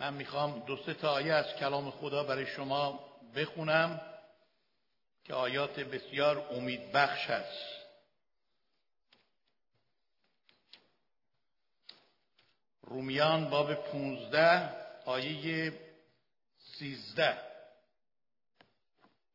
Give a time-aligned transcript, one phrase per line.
[0.00, 3.00] من می‌خوام دو سه تا آیه از کلام خدا برای شما
[3.36, 4.00] بخونم
[5.24, 7.86] که آیات بسیار امید بخش است.
[12.82, 15.72] رومیان باب 15 آیه
[16.58, 17.38] 13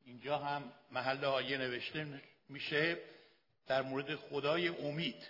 [0.06, 2.98] اینجا هم محل آیه نوشته میشه
[3.68, 5.28] در مورد خدای امید.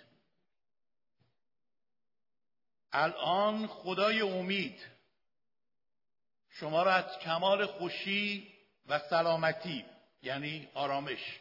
[2.92, 4.95] الان خدای امید
[6.60, 8.52] شما را از کمال خوشی
[8.86, 9.84] و سلامتی
[10.22, 11.40] یعنی آرامش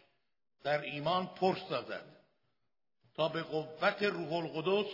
[0.63, 2.05] در ایمان پر سازد.
[3.15, 4.91] تا به قوت روح القدس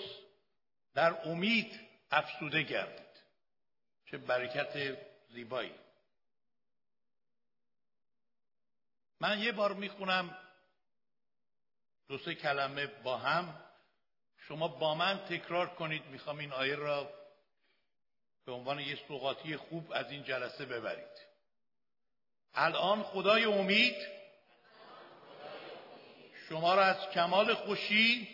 [0.93, 1.79] در امید
[2.11, 3.11] افسوده گردید.
[4.05, 4.97] چه برکت
[5.29, 5.75] زیبایی.
[9.19, 10.37] من یه بار می‌خونم
[12.07, 13.63] دو سه کلمه با هم.
[14.37, 16.05] شما با من تکرار کنید.
[16.05, 17.20] می‌خوام این آیه را
[18.45, 21.31] به عنوان یه سوقاتی خوب از این جلسه ببرید.
[22.53, 23.95] الان خدای امید.
[26.49, 28.27] شما را از کمال خوشی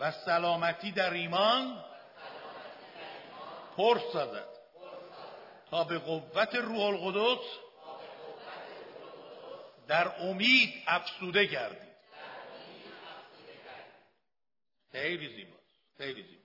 [0.00, 1.84] و سلامتی در ایمان
[3.76, 4.48] پر سازد.
[5.70, 7.44] تا به قوت روح القدس
[9.88, 11.92] در امید افسوده گردید.
[14.92, 15.62] خیلی زیباست.
[15.98, 16.41] خیلی زیباست.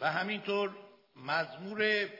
[0.00, 0.76] و همینطور
[1.16, 2.10] مزمور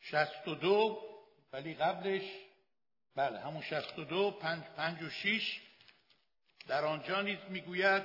[0.00, 1.02] شست و دو
[1.52, 2.22] ولی قبلش
[3.14, 5.60] بله همون شست و دو پنج, پنج و شیش
[6.66, 8.02] در آنجا نیز می‌گوید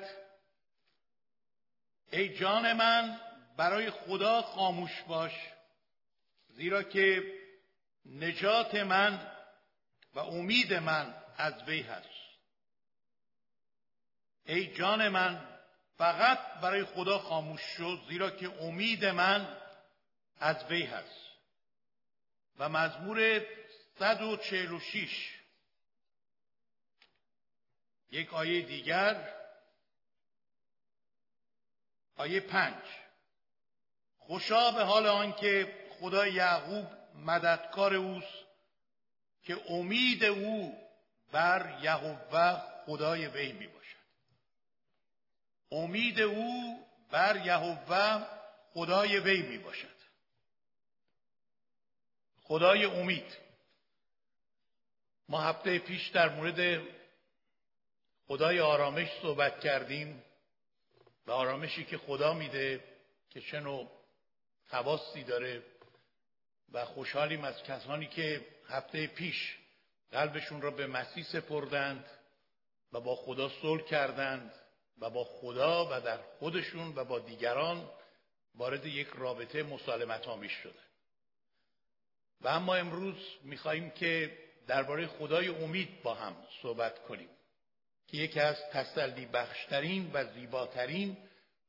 [2.11, 3.19] ای جان من
[3.57, 5.31] برای خدا خاموش باش
[6.49, 7.23] زیرا که
[8.05, 9.31] نجات من
[10.13, 12.10] و امید من از وی هست.
[14.45, 15.47] ای جان من
[15.97, 19.57] فقط برای خدا خاموش شد زیرا که امید من
[20.39, 21.21] از وی هست.
[22.59, 23.45] و مزمور
[23.99, 25.35] 146
[28.11, 29.33] یک آیه دیگر.
[32.15, 32.83] آیه پنج.
[34.17, 38.45] خوشا به حال آنکه خدا یعقوب مددکار اوست
[39.43, 40.77] که امید او
[41.31, 43.80] بر یهوه خدای وی می باشد
[45.71, 46.79] امید او
[47.11, 48.27] بر یهوه
[48.73, 50.01] خدای وی می باشد
[52.43, 53.37] خدای امید.
[55.29, 56.81] ما هفته پیش در مورد
[58.27, 60.23] خدای آرامش صحبت کردیم
[61.27, 62.83] و آرامشی که خدا میده
[63.29, 63.91] که چه نوع
[64.69, 65.63] خواستی داره
[66.71, 69.57] و خوشحالیم از کسانی که هفته پیش
[70.11, 72.05] قلبشون را به مسیح سپردند
[72.93, 74.60] و با خدا صلح کردند.
[75.01, 77.89] و با خدا و در خودشون و با دیگران
[78.55, 80.79] وارد یک رابطه مسالمت آمیز شده.
[82.41, 87.29] و اما امروز می‌خواهیم که درباره خدای امید با هم صحبت کنیم
[88.07, 91.17] که یکی از تسلی بخشترین و زیباترین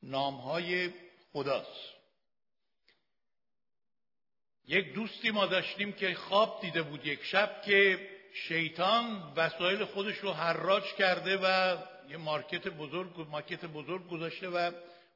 [0.03, 0.91] نامهای
[1.32, 1.92] خداست.
[4.66, 10.32] یک دوستی ما داشتیم که خواب دیده بود یک شب که شیطان وسایل خودش رو
[10.32, 11.76] حراج کرده و
[12.08, 14.70] یه مارکت بزرگ مارکت بزرگ گذاشته و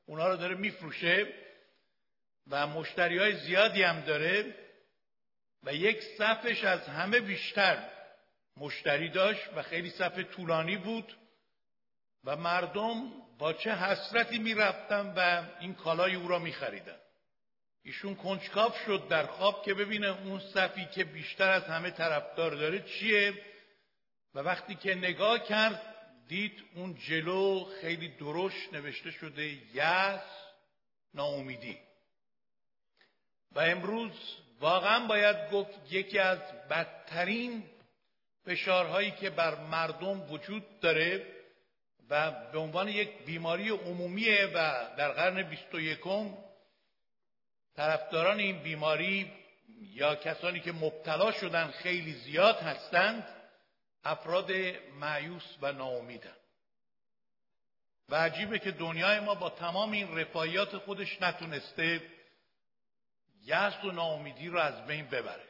[0.07, 1.27] اونا رو داره میفروشه
[2.51, 4.55] و مشتری های زیادی هم داره
[5.63, 7.89] و یک صفش از همه بیشتر
[8.57, 11.17] مشتری داشت و خیلی صف طولانی بود
[12.25, 16.97] و مردم با چه حسرتی می‌رفتن و این کالای او را میخریدن.
[17.83, 22.81] ایشون کنجکاف شد در خواب که ببینه اون صفی که بیشتر از همه طرفدار داره
[22.83, 23.35] چیه
[24.35, 25.96] و وقتی که نگاه کرد
[26.29, 30.21] دید اون جلو خیلی درشت نوشته شده یس
[31.15, 31.79] ناامیدی.
[33.53, 34.13] و امروز
[34.61, 36.39] واقعا باید گفت یکی از
[36.71, 37.65] بدترین
[38.45, 41.27] فشارهایی که بر مردم وجود داره
[42.11, 46.35] و به عنوان یک بیماری عمومیه و در قرن بیست و یکم
[47.77, 49.33] طرفداران این بیماری
[49.95, 53.36] یا کسانی که مبتلا شدن خیلی زیاد هستند
[54.07, 54.51] افراد
[55.01, 56.37] معیوس و ناامیدن.
[58.09, 62.03] و عجیبه که دنیای ما با تمام این رفاهیات خودش نتونسته
[63.43, 65.49] یأس و ناامیدی رو از بین ببره.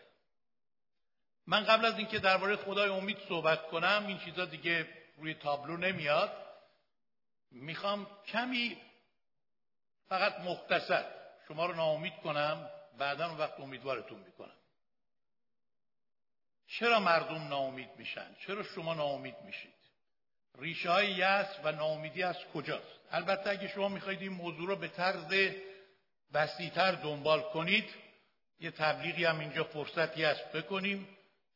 [1.46, 4.88] من قبل از اینکه درباره خدای امید صحبت کنم این چیزا دیگه
[5.18, 6.32] روی تابلو نمیاد.
[7.50, 8.76] می‌خوام کمی
[10.08, 11.04] فقط مختصر
[11.48, 14.55] شما رو ناامید کنم بعدا وقت امیدوارتون می‌کنم.
[16.66, 19.74] چرا مردم ناامید میشن؟ چرا شما ناامید میشید؟
[20.58, 24.88] ریشه های یأس و ناامیدی از کجاست؟ البته اگه شما می‌خواید این موضوع رو به
[24.88, 25.52] طرز
[26.32, 27.94] وسیعتر دنبال کنید
[28.60, 31.08] یه تبلیغی هم اینجا فرصتی هست بکنیم.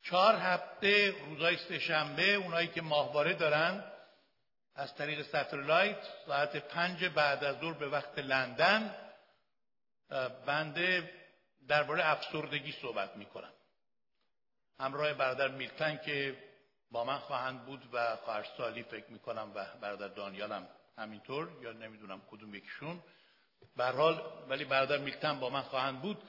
[0.03, 3.83] چهار هفته روزای سهشنبه اونایی که ماهواره دارن
[4.75, 8.95] از طریق سترلایت ساعت پنج بعد از ظهر به وقت لندن
[10.45, 11.11] بنده
[11.67, 13.53] درباره افسردگی صحبت می‌کنم.
[14.81, 16.37] همراه برادر میلتن که
[16.91, 20.67] با من خواهند بود و خواهر سالی فکر می‌کنم و برادر دانیالم
[20.97, 23.03] همینطور یا نمی‌دونم کدوم یکیشون.
[23.77, 26.23] به حال ولی برادر میلتن با من خواهند بود.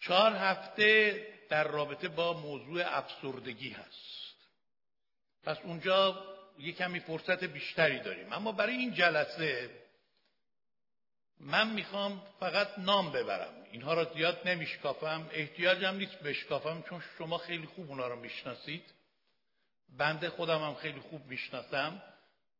[0.00, 4.34] چهار هفته در رابطه با موضوع افسردگی هست.
[5.42, 6.24] پس اونجا
[6.58, 8.32] یه کمی فرصت بیشتری داریم.
[8.32, 9.70] اما برای این جلسه
[11.40, 13.63] من می‌خوام فقط نام ببرم.
[13.74, 15.30] اینها را زیاد نمیشکافم.
[15.32, 18.84] احتیاجم نیست بشکافم چون شما خیلی خوب اونا رو می‌شناسید.
[19.98, 22.02] بنده خودم هم خیلی خوب می‌شناسم.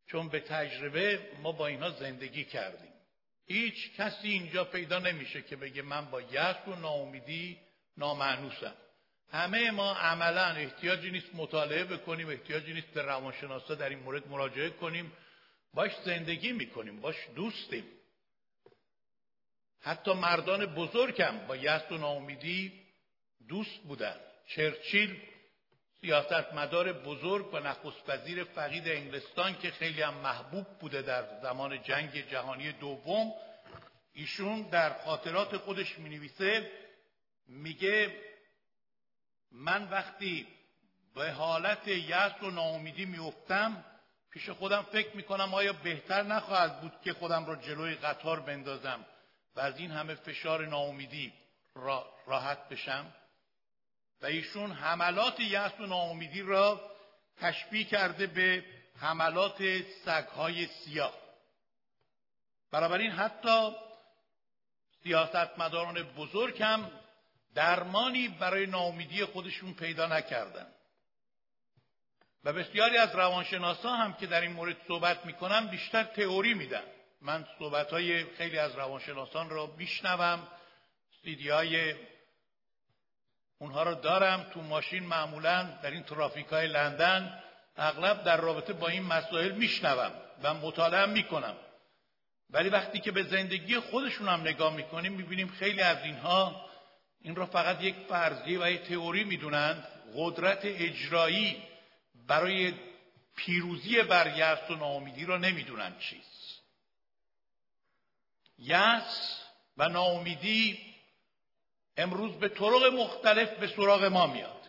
[0.06, 2.92] چون به تجربه ما با اینها زندگی کردیم.
[3.46, 7.58] هیچ کسی اینجا پیدا نمیشه که بگه من با یأس و ناامیدی
[7.96, 8.74] نامعنوسم.
[9.32, 14.70] همه ما عملا احتیاجی نیست مطالعه بکنیم احتیاجی نیست به روانشناسا در این مورد مراجعه
[14.70, 15.12] کنیم.
[15.74, 17.84] باش زندگی می‌کنیم باش دوستیم.
[19.84, 22.72] حتی مردان بزرگم با یأس و ناامیدی
[23.48, 24.16] دوست بودن.
[24.46, 25.20] چرچیل
[26.00, 32.30] سیاستمدار بزرگ و نخست وزیر فقید انگلستان که خیلی هم محبوب بوده در زمان جنگ
[32.30, 33.32] جهانی دوم
[34.12, 36.70] ایشون در خاطرات خودش می نویسه
[37.48, 38.16] میگه
[39.52, 40.46] من وقتی
[41.14, 43.84] به حالت یأس و ناامیدی میافتم
[44.30, 49.06] پیش خودم فکر می‌کنم آیا بهتر نخواهد بود که خودم را جلوی قطار بندازم؟
[49.56, 51.32] و از این همه فشار ناامیدی
[52.26, 53.12] راحت بشم.
[54.22, 56.90] و ایشون حملات یأس و ناامیدی را
[57.36, 58.64] تشبیه کرده به
[59.00, 61.14] حملات سگهای سیاه.
[62.70, 63.72] بنابراین حتی
[65.02, 66.90] سیاستمداران بزرگ هم
[67.54, 70.66] درمانی برای ناامیدی خودشون پیدا نکردن.
[72.44, 76.84] و بسیاری از روانشناسا هم که در این مورد صحبت می‌کنن بیشتر تئوری میدن.
[77.24, 80.48] من صحبت های خیلی از روانشناسان را میشنوم
[81.22, 81.94] سیدی های
[83.58, 84.46] اونها رو دارم.
[84.54, 87.42] تو ماشین معمولا در این ترافیک های لندن
[87.76, 90.12] اغلب در رابطه با این مسائل میشنوم
[90.42, 91.56] و مطالعه می‌کنم.
[92.50, 96.66] ولی وقتی که به زندگی خودشون هم نگاه می‌کنیم می‌بینیم خیلی از اینها
[97.20, 99.88] این را فقط یک فرضیه و یک تئوری می‌دونند.
[100.16, 101.62] قدرت اجرایی
[102.28, 102.74] برای
[103.36, 106.33] پیروزی بر یأس و ناامیدی را نمی‌دونند چیست.
[108.58, 109.40] یأس
[109.76, 110.78] و ناامیدی
[111.96, 114.68] امروز به طرق مختلف به سراغ ما میاد.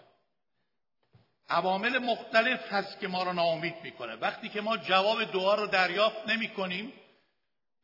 [1.49, 4.15] عوامل مختلف هست که ما را ناامید می‌کنه.
[4.15, 6.93] وقتی که ما جواب دعا رو دریافت نمی کنیم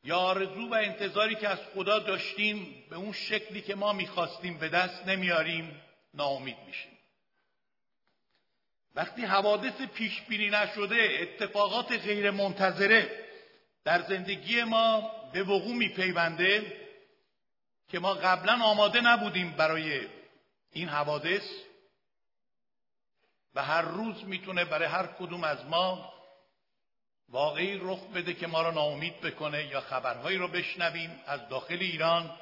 [0.04, 4.70] یا آرزو و انتظاری که از خدا داشتیم به اون شکلی که ما می‌خواستیم به
[4.70, 5.82] دست نمیاریم
[6.14, 6.98] ناامید میشیم.
[8.96, 13.26] وقتی حوادث پیش بینی نشده اتفاقات غیر منتظره
[13.84, 16.82] در زندگی ما به وقوع میپیونده
[17.90, 20.08] که ما قبلا آماده نبودیم برای
[20.72, 21.50] این حوادث
[23.56, 26.14] و هر روز می‌تونه برای هر کدوم از ما
[27.30, 32.38] واقعی رخ بده که ما را ناامید بکنه یا خبرهایی رو بشنویم از داخل ایران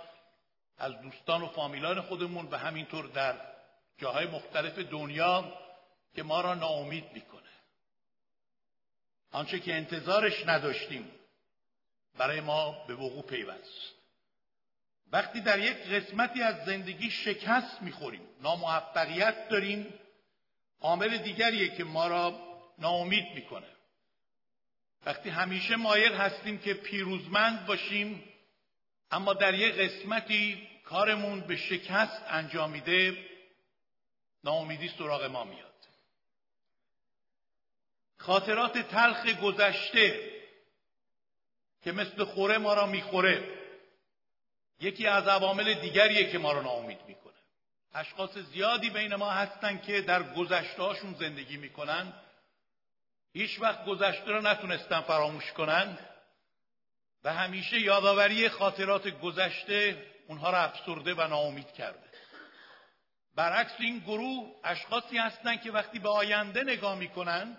[0.77, 3.35] از دوستان و فامیلان خودمون و همینطور در
[3.97, 5.53] جاهای مختلف دنیا
[6.15, 7.39] که ما را ناامید می‌کنه.
[9.31, 11.11] آنچه که انتظارش نداشتیم.
[12.19, 13.93] برای ما به وقوع پیوست.
[15.11, 19.93] وقتی در یک قسمتی از زندگی شکست می‌خوریم ناموفقیت داریم
[20.81, 22.39] عامل دیگریه که ما را
[22.79, 23.67] ناامید می‌کنه.
[25.05, 28.23] وقتی همیشه مایل هستیم که پیروزمند باشیم
[29.11, 33.25] اما در یک قسمتی کارمون به شکست انجامیده
[34.43, 35.73] ناامیدی سراغ ما میاد.
[38.17, 40.38] خاطرات تلخ گذشته
[41.83, 43.43] که مثل خوره ما را می‌خوره.
[44.81, 47.33] یکی از عوامل دیگریه که ما رو ناامید می‌کنه.
[47.93, 52.13] اشخاص زیادی بین ما هستن که در گذشتهاشون زندگی می‌کنن.
[53.33, 55.97] هیچ وقت گذشته رو نتونستن فراموش کنن.
[57.23, 62.09] و همیشه یادآوری خاطرات گذشته اونها را افسرده و ناامید کرده.
[63.35, 67.57] برعکس این گروه اشخاصی هستند که وقتی به آینده نگاه می‌کنن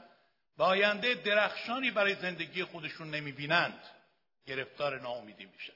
[0.58, 3.82] به آینده درخشانی برای زندگی خودشون نمی‌بینند.
[4.47, 5.73] گرفتار ناامیدی میشن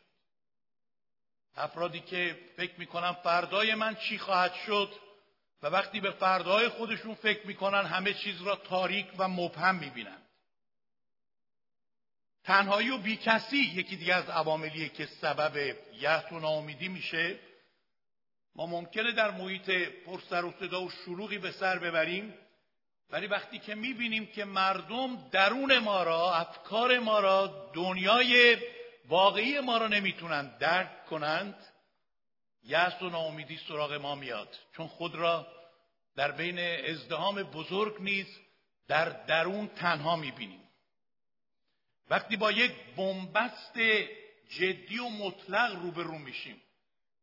[1.57, 4.93] افرادی که فکر می‌کنن فردای من چی خواهد شد
[5.63, 10.23] و وقتی به فردای خودشون فکر می‌کنن همه چیز را تاریک و مبهم می‌بینند
[12.45, 17.39] تنهایی و بیکسی یکی دیگه از عواملیه که سبب یأس و ناامیدی میشه.
[18.57, 19.71] ما ممکنه در محیط
[20.07, 22.35] پرسر و صدا و شروعی به سر ببریم.
[23.15, 28.57] ولی وقتی که می‌بینیم که مردم درون ما را افکار ما را دنیای
[29.09, 31.55] واقعی ما را نمی‌تونند درک کنند
[32.63, 34.59] یأس و ناامیدی سراغ ما میاد.
[34.77, 35.47] چون خود را
[36.17, 38.27] در بین ازدهام بزرگ نیز
[38.89, 40.69] در درون تنها می‌بینیم.
[42.11, 43.79] وقتی با یک بنبست
[44.49, 46.63] جدی و مطلق روبرو میشیم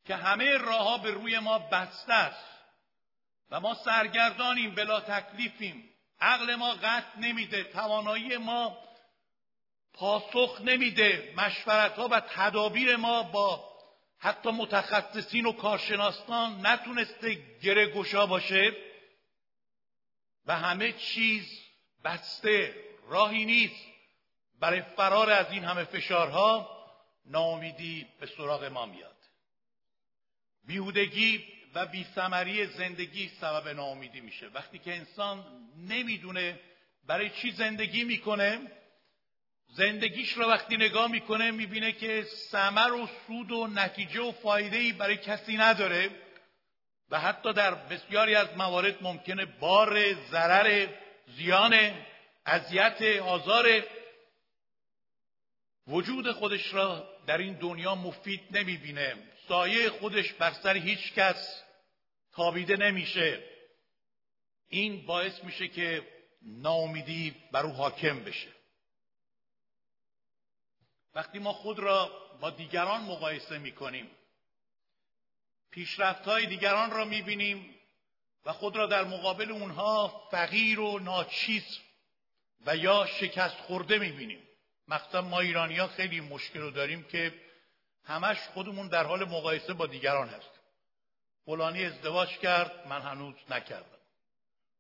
[0.06, 2.61] که همه راهها به روی ما بسته است
[3.52, 5.90] و ما سرگردانیم بلا تکلیفیم.
[6.20, 8.78] عقل ما قطع نمیده توانایی ما
[9.94, 13.72] پاسخ نمیده مشورت ها و تدابیر ما با
[14.20, 18.76] حتی متخصصین و کارشناسان نتونسته گره گشا باشه
[20.46, 21.60] و همه چیز
[22.04, 22.76] بسته
[23.10, 23.86] راهی نیست.
[24.60, 26.78] برای فرار از این همه فشارها
[27.26, 29.18] ناامیدی به سراغ ما میاد.
[30.68, 34.48] بیهودگی و بیثمری زندگی سبب ناامیدی میشه.
[34.48, 35.46] وقتی که انسان
[35.78, 36.60] نمی‌دونه
[37.08, 38.60] برای چی زندگی می‌کنه
[39.74, 44.92] زندگیش رو وقتی نگاه می‌کنه می‌بینه که ثمر و سود و نتیجه و فایده ای
[44.92, 46.10] برای کسی نداره
[47.10, 50.88] و حتی در بسیاری از موارد ممکنه بار ضرر
[51.28, 51.94] زیان
[52.46, 53.84] اذیت آزار
[55.88, 59.31] وجود خودش را در این دنیا مفید نمی‌بینه.
[59.52, 61.64] سایه خودش بر سر هیچ کس
[62.34, 63.44] تابیده نمیشه.
[64.68, 66.08] این باعث میشه که
[66.42, 68.48] ناامیدی بر او حاکم بشه.
[71.16, 74.12] وقتی ما خود را با دیگران مقایسه می‌کنیم
[75.72, 77.76] پیشرفت های دیگران را می‌بینیم
[78.46, 81.80] و خود را در مقابل اونها فقیر و ناچیز
[82.66, 84.48] و یا شکست خورده می‌بینیم.
[84.88, 87.51] مخصوصا ما ایرانی ها خیلی مشکل رو داریم که
[88.06, 90.60] همش خودمون در حال مقایسه با دیگران هست
[91.46, 93.86] فلانی ازدواج کرد من هنوز نکردم.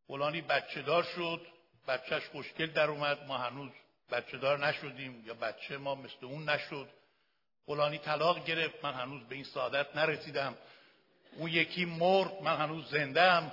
[0.07, 1.41] فلانی بچه دار شد
[1.87, 3.71] بچهش خوشگل در اومد ما هنوز
[4.11, 6.89] بچه دار نشدیم یا بچه ما مثل اون نشد.
[7.65, 10.57] فلانی طلاق گرفت من هنوز به این سعادت نرسیدم.
[11.37, 13.51] اون یکی مرد من هنوز زنده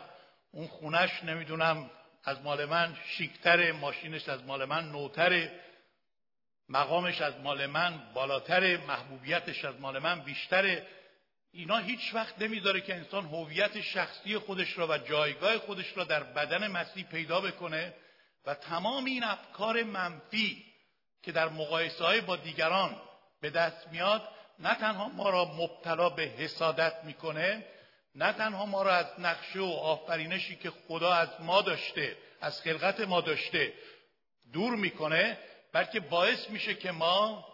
[0.53, 1.91] اون خونش نمی‌دونم
[2.25, 5.61] از مال من شیکتره ماشینش از مال من نوتره.
[6.69, 10.87] مقامش از مال من بالاتر محبوبیتش از مال من بیشتره
[11.53, 16.23] اینا هیچ وقت نمی‌ذاره که انسان هویت شخصی خودش را و جایگاه خودش را در
[16.23, 17.95] بدن مسیح پیدا بکنه
[18.47, 20.65] و تمام این افکار منفی
[21.23, 23.01] که در مقایسه با دیگران
[23.41, 27.67] به دست میاد نه تنها ما را مبتلا به حسادت می‌کنه
[28.15, 33.01] نه تنها ما را از نقشه و آفرینشی که خدا از ما داشته از خلقت
[33.01, 33.73] ما داشته
[34.53, 35.39] دور می‌کنه
[35.73, 37.49] بلکه باعث میشه که ما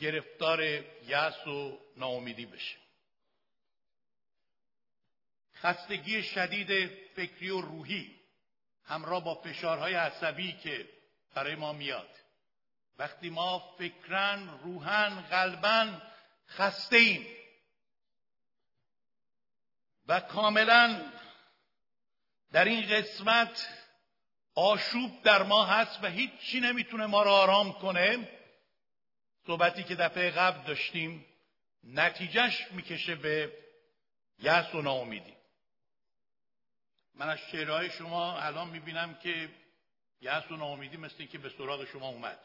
[0.00, 0.62] گرفتار
[1.06, 2.80] یأس و ناامیدی بشیم.
[5.54, 8.20] خستگی شدید فکری و روحی
[8.84, 10.88] همراه با فشارهای عصبی که
[11.34, 12.08] برای ما میاد.
[12.98, 16.02] وقتی ما فکرن روحن قلبن
[16.48, 17.26] خسته ایم
[20.06, 21.12] و کاملا
[22.52, 23.68] در این قسمت
[24.58, 28.28] آشوب در ما هست و هیچی نمی‌تونه ما را آرام کنه.
[29.46, 31.26] صحبتی که دفعه قبل داشتیم
[31.84, 33.52] نتیجهش می‌کشه به
[34.38, 35.34] یأس و ناامیدی.
[37.14, 39.48] من از شعرهای شما الان می‌بینم که
[40.20, 42.38] یأس و ناامیدی مثل که به سراغ شما اومد.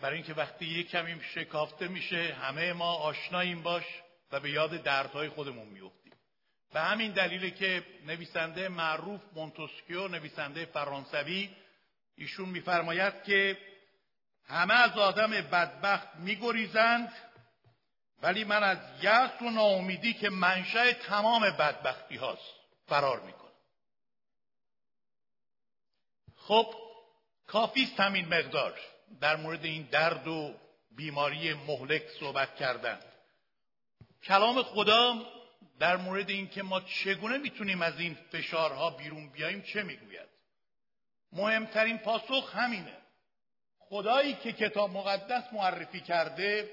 [0.00, 3.84] برای اینکه وقتی یک کمی شکافته میشه همه ما آشناییم باش
[4.32, 6.01] و به یاد دردهای خودمون میفتیم
[6.72, 11.50] به همین دلیل که نویسنده معروف مونتوسکیو نویسنده فرانسوی
[12.16, 13.58] ایشون میفرماید که
[14.48, 17.12] همه از آدم بدبخت میگریزند
[18.22, 22.54] ولی من از یأس و ناامیدی که منشأ تمام بدبختی هاست
[22.86, 23.42] فرار می‌کنه
[26.36, 26.74] خب
[27.46, 28.80] کافیست همین مقدار
[29.20, 30.54] در مورد این درد و
[30.96, 33.00] بیماری مهلک صحبت کردن.
[34.24, 35.26] کلام خدا
[35.82, 40.28] در مورد اینکه ما چگونه می‌تونیم از این فشارها بیرون بیاییم چه می‌گوید؟
[41.32, 42.96] مهمترین پاسخ همینه.
[43.78, 46.70] خدایی که کتاب مقدس معرفی کرده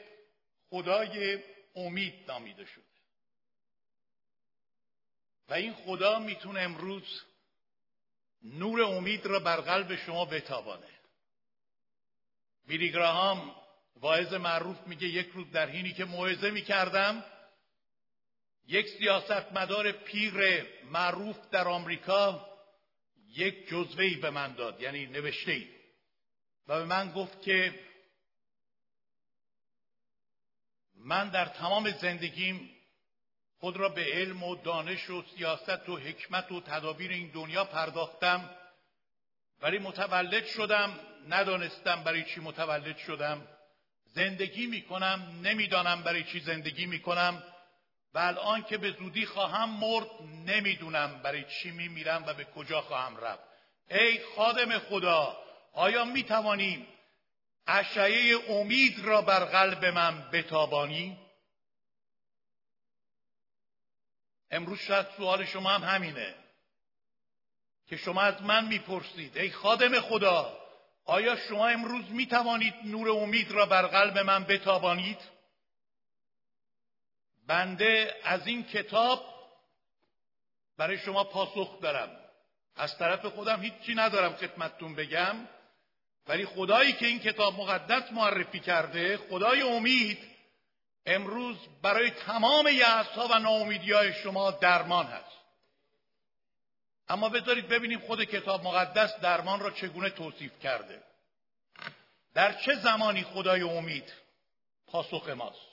[0.69, 1.39] خدای
[1.75, 2.81] امید نامیده شد
[5.49, 7.23] و این خدا می‌تونه امروز
[8.43, 10.89] نور امید را بر قلب شما بتابانه.
[12.67, 13.55] بیریگراهام
[13.95, 17.23] واعظ معروف میگه یک روز در حینی که موعظه می‌کردم
[18.69, 22.49] یک سیاستمدار پیر معروف در آمریکا
[23.29, 25.67] یک جزوه به من داد یعنی نوشته ای
[26.67, 27.79] و به من گفت که
[30.95, 32.69] من در تمام زندگیم
[33.59, 38.49] خود را به علم و دانش و سیاست و حکمت و تدابیر این دنیا پرداختم.
[39.61, 40.99] ولی متولد شدم
[41.29, 43.47] ندانستم برای چی متولد شدم.
[44.05, 47.43] زندگی می‌کنم نمی‌دانم برای چی زندگی می‌کنم.
[48.13, 50.07] و الان که به زودی خواهم مرد
[50.45, 53.43] نمی‌دونم برای چی میمیرم و به کجا خواهم رفت.
[53.89, 55.37] ای خادم خدا
[55.73, 56.87] آیا می‌توانیم
[57.67, 61.17] اشعه امید را بر قلب من بتابانی؟
[64.51, 66.35] امروز شاید سوال شما هم همینه
[67.87, 69.37] که شما از من می‌پرسید.
[69.37, 70.57] ای خادم خدا
[71.05, 75.38] آیا شما امروز می‌توانید نور امید را بر قلب من بتابانید؟
[77.49, 79.25] بنده از این کتاب
[80.77, 82.19] برای شما پاسخ دارم.
[82.75, 85.35] از طرف خودم هیچی ندارم خدمتتون بگم
[86.27, 90.19] ولی خدایی که این کتاب مقدس معرفی کرده خدای امید
[91.05, 95.39] امروز برای تمام یأسها و ناامیدی های شما درمان هست.
[97.07, 101.03] اما بذارید ببینیم خود کتاب مقدس درمان را چگونه توصیف کرده.
[102.33, 104.13] در چه زمانی خدای امید
[104.87, 105.68] پاسخ ماست؟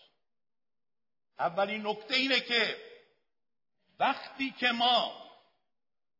[1.38, 2.76] اولین نکته اینه که
[3.98, 5.26] وقتی که ما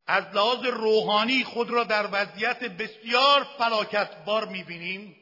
[0.07, 5.17] از لحاظ روحانی خود را در وضعیت بسیار فلاکتبار می‌بینیم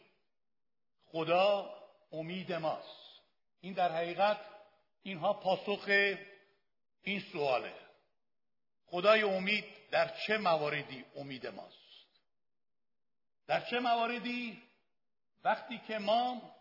[1.07, 1.75] خدا
[2.13, 3.21] امید ماست.
[3.61, 4.41] این در حقیقت
[5.03, 5.89] اینها پاسخ
[7.03, 7.75] این سواله.
[8.87, 11.77] خدای امید در چه مواردی امید ماست؟
[13.47, 14.63] در چه مواردی؟
[15.45, 16.54] وقتی که ما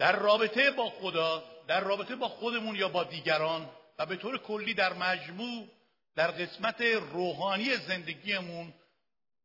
[0.00, 4.74] در رابطه با خدا در رابطه با خودمون یا با دیگران و به طور کلی
[4.74, 5.68] در مجموع
[6.16, 6.80] در قسمت
[7.12, 8.74] روحانی زندگیمون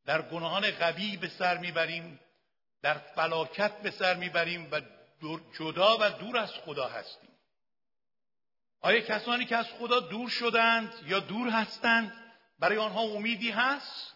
[0.05, 2.19] در گناهان قوی به سر می‌بریم
[2.81, 4.81] در فلاکت به سر می‌بریم و
[5.59, 7.29] جدا و دور از خدا هستیم.
[8.81, 12.13] آیا کسانی که از خدا دور شدند یا دور هستند
[12.59, 14.13] برای آنها امیدی هست؟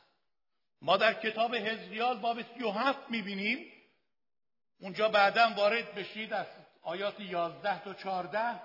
[0.81, 3.71] ما در کتاب حزقیال باب 37 می‌بینیم
[4.79, 6.45] اونجا بعدا وارد بشید از
[6.81, 8.61] آیات 11 تا 14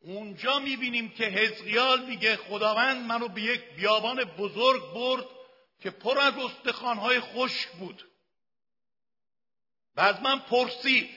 [0.00, 5.24] اونجا می‌بینیم که حزقیال میگه خداوند منو به یک بیابان بزرگ برد
[5.80, 8.08] که پر از استخوانهای خشک بود.
[9.96, 11.10] و از من پرسید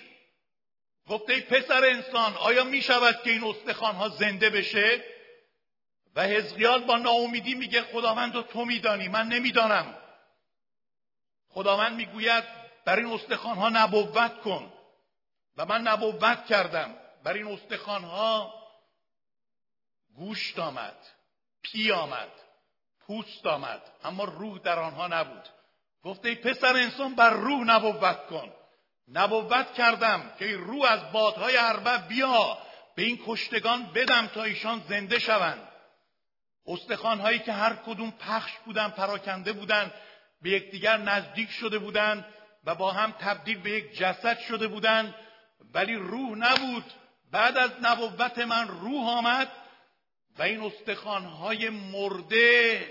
[1.07, 5.03] گفته ای پسر انسان آیا می‌شود که این استخوانها زنده بشه؟
[6.15, 9.97] و حزقیال با ناامیدی میگه خداوند تو میدانی من نمی‌دانم.
[11.49, 14.73] خداوند می‌گوید بر این استخوانها نبوت کن.
[15.57, 16.95] و من نبوت کردم.
[17.23, 18.53] بر این استخوانها
[20.15, 20.97] گوشت آمد
[21.61, 22.31] پی آمد
[23.07, 25.49] پوست آمد اما روح در آنها نبود.
[26.03, 28.53] گفته ای پسر انسان بر روح نبوت کن.
[29.07, 32.57] نبوت کردم که این روح از بادهای عربه بیا
[32.95, 35.67] به این کشتگان بدم تا ایشان زنده شوند.
[36.67, 39.93] استخوانهایی که هر کدوم پخش بودن پراکنده بودند
[40.41, 42.25] به یکدیگر نزدیک شده بودند
[42.65, 45.15] و با هم تبدیل به یک جسد شده بودند
[45.73, 46.93] ولی روح نبود.
[47.31, 49.51] بعد از نبوت من روح آمد
[50.37, 52.87] و این استخوانهای مرده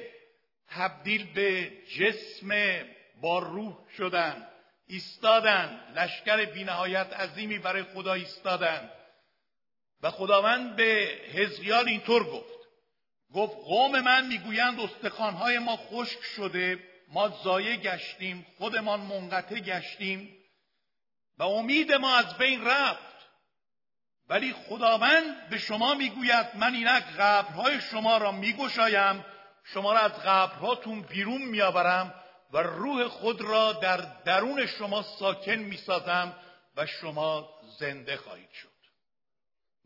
[0.69, 2.51] تبدیل به جسم
[3.21, 4.47] با روح شدن
[4.87, 8.91] ایستادن لشکر بینهایت عظیمی برای خدا ایستادن
[10.03, 12.55] و خداوند به حزقیال اینطور گفت.
[13.35, 20.37] گفت قوم من می‌گویند استخوانهای ما خشک شده ما زایه گشتیم خودمان منقطع گشتیم
[21.39, 23.15] و امید ما از بین رفت.
[24.29, 29.25] ولی خداوند به شما می‌گوید من اینک قبرهای شما را میگشایم
[29.65, 32.15] شما را از قبرهاتون بیرون میآورم
[32.53, 36.37] و روح خود را در درون شما ساکن می‌سازم
[36.77, 38.69] و شما زنده خواهید شد.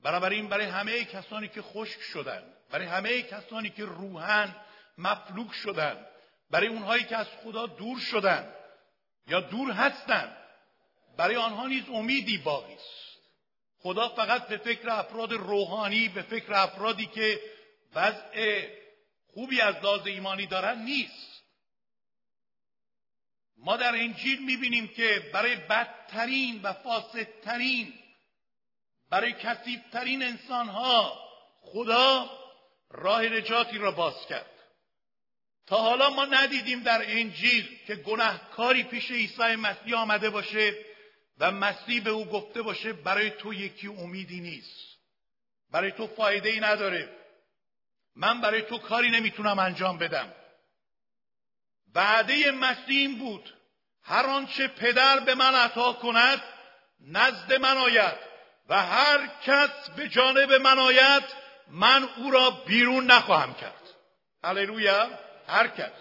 [0.02, 4.57] بنابراین برای همه کسانی که خشک شدند برای همه کسانی که روحن
[4.98, 6.07] مفلوک شدند
[6.50, 8.54] برای اونهایی که از خدا دور شدند
[9.26, 10.37] یا دور هستند
[11.16, 13.18] برای آنها نیز امیدی باقی است.
[13.78, 17.40] خدا فقط به فکر افراد روحانی به فکر افرادی که
[17.94, 18.66] وضع
[19.34, 21.42] خوبی از لحاظ ایمانی دارن نیست.
[23.56, 27.94] ما در انجیل می‌بینیم که برای بدترین و فاسدترین
[29.11, 31.28] برای کسیبترین انسانها
[31.62, 32.30] خدا
[32.90, 34.58] راه نجاتی را باز کرد.
[35.68, 40.74] تا حالا ما ندیدیم در انجیل که گناهکاری پیش عیسی مسیح آمده باشه
[41.38, 44.98] و مسیح به او گفته باشه برای تو یکی امیدی نیست.
[45.70, 47.09] برای تو فایده ای نداره.
[48.16, 50.33] من برای تو کاری نمی‌تونم انجام بدم.
[51.94, 53.54] وعده مسیح بود.
[54.02, 56.42] هر آنچه پدر به من عطا کند
[57.00, 58.16] نزد من آید
[58.68, 61.24] و هر کس به جانب من آید
[61.70, 63.83] من او را بیرون نخواهم کرد.
[64.44, 65.28] هللویا!
[65.48, 65.92] هر کس.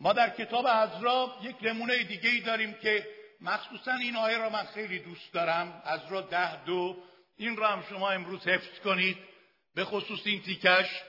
[0.00, 3.06] ما در کتاب عزرا یک نمونه دیگه ای داریم که
[3.40, 5.82] مخصوصا این آیه را من خیلی دوست دارم.
[5.86, 6.96] عزرا ده دو.
[7.36, 9.18] این را هم شما امروز حفظ کنید.
[9.74, 11.02] به خصوص این تیکش.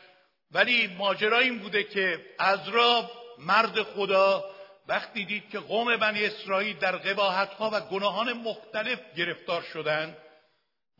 [0.52, 4.44] ولی ماجرا این بوده که عزرا مرد خدا
[4.88, 10.18] وقتی دید که قوم بنی اسرائیل در قباحت ها و گناهان مختلف گرفتار شدند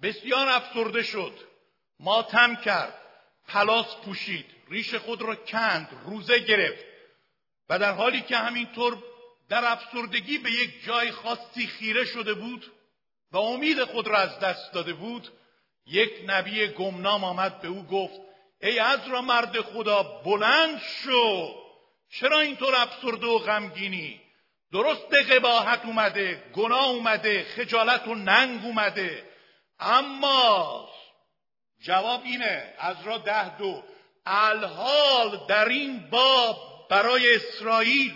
[0.02, 1.34] بسیار افسرده شد.
[2.00, 2.94] ماتم کرد.
[3.48, 4.57] پلاس پوشید.
[4.70, 6.86] ریش خود را کند روزه گرفت
[7.70, 9.04] و در حالی که همینطور
[9.50, 12.72] در افسردگی به یک جای خاصی خیره شده بود
[13.32, 15.28] و امید خود را از دست داده بود
[15.86, 18.22] یک نبی گمنام آمد به او گفت
[18.62, 18.80] ای
[19.12, 21.56] را مرد خدا بلند شو!
[22.10, 24.22] چرا اینطور افسرده و غمگینی؟
[24.72, 29.24] درست قباحت اومده گناه اومده خجالت و ننگ اومده.
[29.80, 30.90] اما
[31.82, 33.84] جواب اینه از را ده دو
[34.28, 38.16] الحال در این باب برای اسرائیل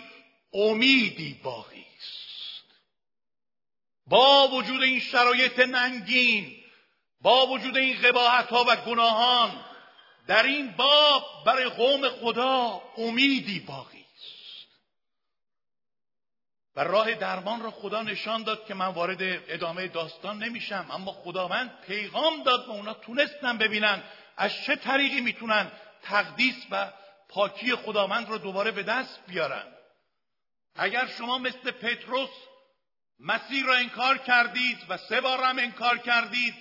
[0.52, 2.64] امیدی باقی است.
[4.06, 6.56] با وجود این شرایط ننگین
[7.20, 9.64] با وجود این قباحت ها و گناهان
[10.26, 14.68] در این باب برای قوم خدا امیدی باقی است.
[16.76, 21.80] و راه درمان را خدا نشان داد که من وارد ادامه داستان نمیشم اما خداوند
[21.86, 24.02] پیغام داد و اونا تونستن ببینن
[24.36, 26.92] از چه طریقی می‌تونن تقدیس و
[27.28, 29.66] پاکی خداوند را دوباره به دست بیارن.
[30.74, 32.30] اگر شما مثل پتروس
[33.18, 36.54] مسیر را انکار کردید و سه بار هم انکار کردید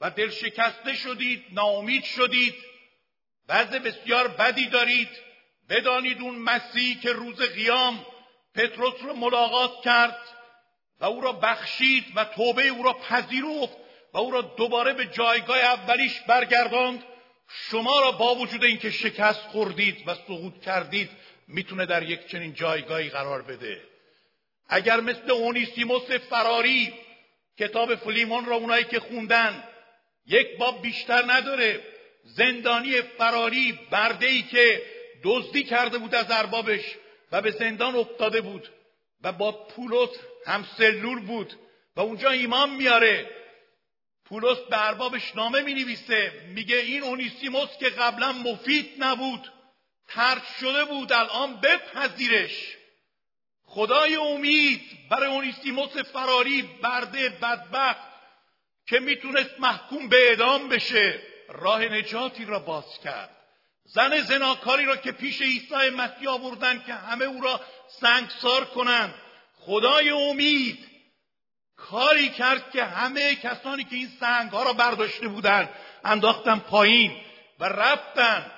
[0.00, 2.54] و دل شکسته شدید ناامید شدید
[3.48, 5.08] وضع بسیار بدی دارید
[5.68, 8.06] بدانید اون مسیح که روز قیام
[8.54, 10.18] پتروس رو ملاقات کرد
[11.00, 13.76] و او را بخشید و توبه او را پذیرفت
[14.12, 17.04] و او را دوباره به جایگاه اولیش برگرداند
[17.52, 21.10] شما را با وجود اینکه شکست خوردید و سقوط کردید
[21.48, 23.82] می‌تونه در یک چنین جایگاهی قرار بده.
[24.68, 26.92] اگر مثل اونیسیموس فراری
[27.58, 29.64] کتاب فلیمون را اونایی که خوندن
[30.26, 31.80] یک باب بیشتر نداره
[32.24, 34.82] زندانی فراری برده ای که
[35.24, 36.96] دزدی کرده بود از اربابش
[37.32, 38.68] و به زندان افتاده بود
[39.22, 40.10] و با پولس
[40.46, 41.52] هم سلول بود
[41.96, 43.30] و اونجا ایمان میاره
[44.30, 49.52] پولس به اربابش نامه می نویسه میگه این اونیسیموس که قبلا مفید نبود
[50.08, 52.76] ترک شده بود الان بپذیرش.
[53.64, 58.10] خدای امید برای اونیسیموس فراری برده بدبخت
[58.86, 61.22] که می‌تونست محکوم به اعدام بشه.
[61.48, 63.36] راه نجاتی را باز کرد.
[63.84, 67.60] زن زناکاری را که پیش عیسی مسیح آوردن که همه او را
[68.00, 69.14] سنگسار کنند.
[69.56, 70.89] خدای امید
[71.80, 75.68] کاری کرد که همه کسانی که این سنگ ها را برداشته بودند
[76.04, 77.16] انداختن پایین
[77.60, 78.50] و رفتن.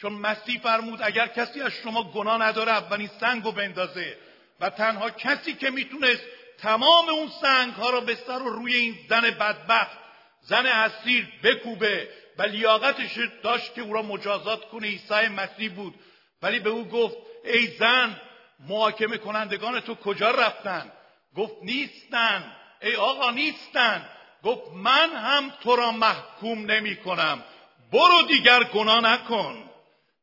[0.00, 4.16] چون مسیح فرمود اگر کسی از شما گناه نداره اولین سنگ رو بندازه.
[4.60, 6.22] و تنها کسی که می‌تونست
[6.58, 9.98] تمام اون سنگ ها را به سر و روی این زن بدبخت
[10.40, 12.08] زن اسیر بکوبه
[12.38, 15.94] و لیاقتش داشت که او را مجازات کنه عیسی مسیح بود.
[16.42, 18.20] ولی به او گفت ای زن
[18.68, 20.92] محاکمه کنندگان تو کجا رفتن؟
[21.36, 22.52] گفت نیستن.
[22.82, 24.08] ای آقا نیستن.
[24.42, 27.44] گفت من هم تو را محکوم نمی کنم.
[27.92, 29.70] برو دیگر گناه نکن.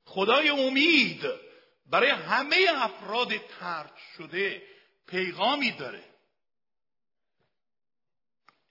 [0.05, 1.25] خدای امید
[1.85, 4.61] برای همه افراد ترک شده
[5.07, 6.03] پیغامی داره.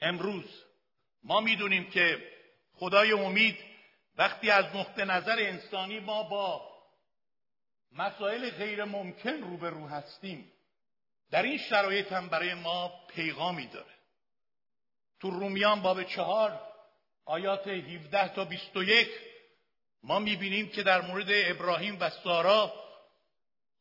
[0.01, 0.65] امروز
[1.23, 2.33] ما می‌دونیم که
[2.75, 3.59] خدای امید
[4.17, 6.69] وقتی از نقطه نظر انسانی ما با
[7.93, 10.53] مسائل غیر ممکن روبرو هستیم
[11.31, 13.95] در این شرایط هم برای ما پیغامی داره.
[15.21, 16.61] تو رومیان باب چهار
[17.25, 19.09] آیات 17 تا 21
[20.03, 22.73] ما می‌بینیم که در مورد ابراهیم و سارا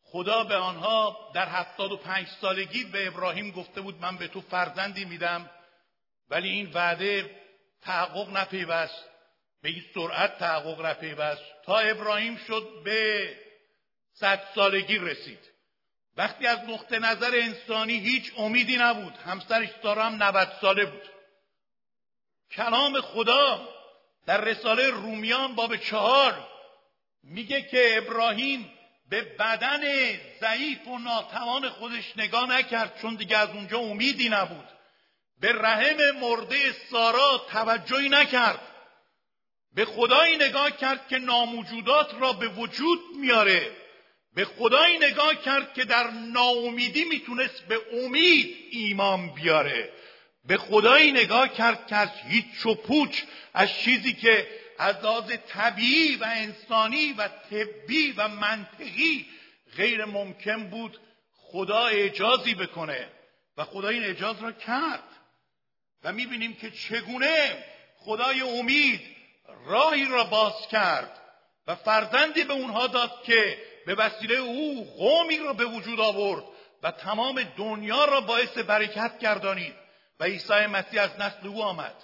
[0.04, 4.42] خدا به آنها در هفتاد و پنج سالگی به ابراهیم گفته بود من به تو
[4.42, 5.50] فرزندی میدم
[6.30, 7.42] ولی این وعده
[7.82, 9.06] تحقق نپیوست
[9.62, 11.42] به این سرعت تحقق نپیوست.
[11.66, 13.36] تا ابراهیم شد به
[14.14, 15.57] صد سالگی رسید.
[16.18, 19.14] وقتی از نقطه نظر انسانی هیچ امیدی نبود.
[19.26, 21.10] همسرش سارا هم 90 ساله بود.
[22.52, 23.70] کلام خدا
[24.26, 26.48] در رساله رومیان باب چهار
[27.24, 28.74] میگه که ابراهیم
[29.10, 29.82] به بدن
[30.40, 34.66] ضعیف و ناتوان خودش نگاه نکرد چون دیگه از اونجا امیدی نبود.
[35.40, 38.62] به رحم مرده سارا توجهی نکرد.
[39.76, 43.87] به خدایی نگاه کرد که ناموجودات را به وجود میاره.
[44.38, 49.90] به خدایی نگاه کرد که در ناامیدی می‌تونست به امید ایمان بیاره.
[50.46, 53.22] به خدایی نگاه کرد که از هیچ و پوچ
[53.54, 54.48] از چیزی که
[54.80, 59.26] از لحاظ طبیعی و انسانی و طبی و منطقی
[59.78, 61.00] غیر ممکن بود
[61.34, 63.08] خدا اعجازی بکنه
[63.58, 65.10] و خدا این اعجاز را کرد.
[66.04, 67.64] و می‌بینیم که چگونه
[67.96, 69.02] خدای امید
[69.66, 71.22] راهی را باز کرد
[71.68, 76.44] و فرزندی به اونها داد که به وسیله او قومی را به وجود آورد
[76.84, 79.76] و تمام دنیا را باعث برکت گردانید
[80.20, 81.96] و عیسی مسیح از نسل او آمد.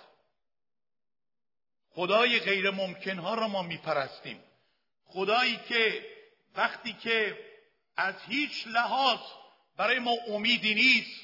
[1.89, 4.43] خدای غیر ممکن ها را ما میپرستیم.
[5.05, 6.05] خدایی که
[6.55, 7.37] وقتی که
[7.97, 9.19] از هیچ لحاظ
[9.77, 11.21] برای ما امیدی نیست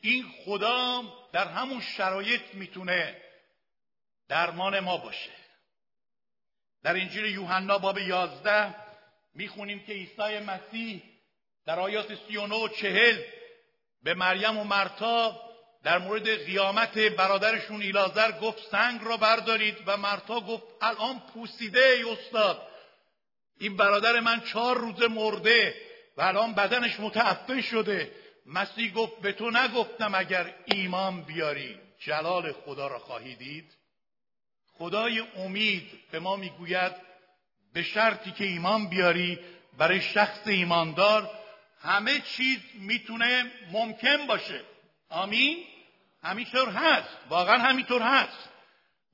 [0.00, 3.22] این خدا در همون شرایط می‌تونه
[4.28, 5.32] درمان ما باشه.
[6.82, 8.87] در انجیل یوحنا باب یازده
[9.38, 11.02] می‌خونیم که عیسی مسیح
[11.66, 13.22] در آیات سی و چهل
[14.02, 15.40] به مریم و مرتا
[15.82, 22.02] در مورد قیامت برادرشون ایلازر گفت سنگ را بردارید و مرتا گفت الان پوسیده ای
[22.02, 22.68] استاد.
[23.60, 25.74] این برادر من چهار روزه مرده
[26.16, 28.12] و الان بدنش متعفن شده.
[28.46, 31.80] مسیح گفت به تو نگفتم اگر ایمان بیاری.
[31.98, 33.74] جلال خدا را خواهی دید.
[34.78, 37.07] خدای امید به ما می‌گوید
[37.72, 39.38] به شرطی که ایمان بیاری
[39.78, 41.30] برای شخص ایماندار
[41.82, 44.64] همه چیز می‌تونه ممکن باشه.
[45.08, 45.64] آمین؟
[46.22, 47.16] همینطور هست.
[47.28, 48.48] واقعا همینطور هست.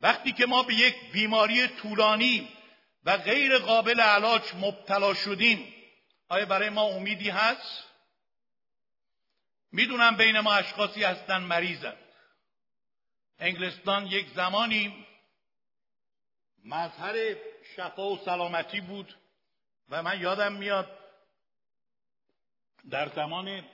[0.01, 2.49] وقتی که ما به یک بیماری طولانی
[3.05, 5.75] و غیر قابل علاج مبتلا شدیم
[6.29, 7.85] آیا برای ما امیدی هست؟
[9.73, 11.97] می‌دونم بین ما اشخاصی هستن مریضن.
[13.39, 15.07] انگلستان یک زمانی
[16.65, 17.15] مظهر
[17.77, 19.15] شفا و سلامتی بود
[19.89, 20.99] و من یادم میاد
[22.91, 23.65] در زمان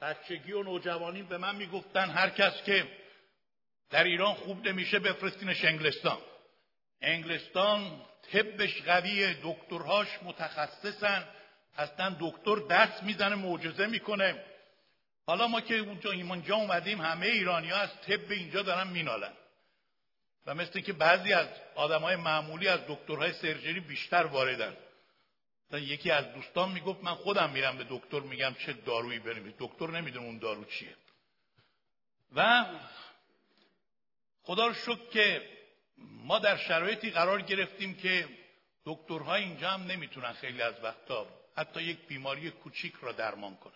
[0.00, 2.88] بچگی و نوجوانی به من می‌گفتن هر کس که
[3.90, 6.18] در ایران خوب نمیشه بفرستینش انگلستان.
[7.00, 11.28] انگلستان طبش قویه دکترهاش متخصصن
[11.76, 14.44] اصلا دکتر دست می‌زنه معجزه می‌کنه.
[15.26, 19.32] حالا ما که اونجا اومدیم همه ایرانی ها از طب اینجا دارن مینالن.
[20.46, 24.76] و مثل که بعضی از آدم های معمولی از دکترهای سرجری بیشتر واردن.
[25.72, 30.26] یکی از دوستان می‌گفت من خودم میرم به دکتر میگم چه دارویی بریم دکتر نمی‌دونه
[30.26, 30.96] اون دارو چیه.
[32.36, 32.64] و
[34.42, 35.48] خدا رو شکر که
[35.98, 38.28] ما در شرایطی قرار گرفتیم که
[38.84, 41.26] دکترها اینجا هم نمی‌تونن خیلی از وقتا
[41.56, 43.72] حتی یک بیماری کوچیک را درمان کنن.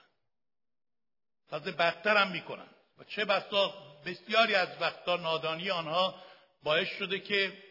[1.49, 2.69] تازه بدتر هم می‌کنن.
[2.99, 3.75] و چه بسا
[4.07, 6.23] بسیاری از وقتا نادانی آنها
[6.63, 7.63] باعث شده که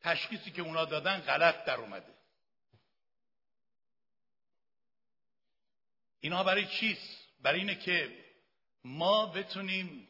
[0.00, 2.14] تشخیصی که اونا دادن غلط در اومده.
[6.20, 8.18] اینها برای چیست؟ برای اینه که
[8.84, 10.08] ما بتونیم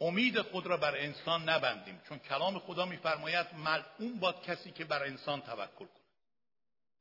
[0.00, 2.02] امید خود را بر انسان نبندیم.
[2.08, 6.06] چون کلام خدا میفرماید ملعون باد کسی که بر انسان توکل کنه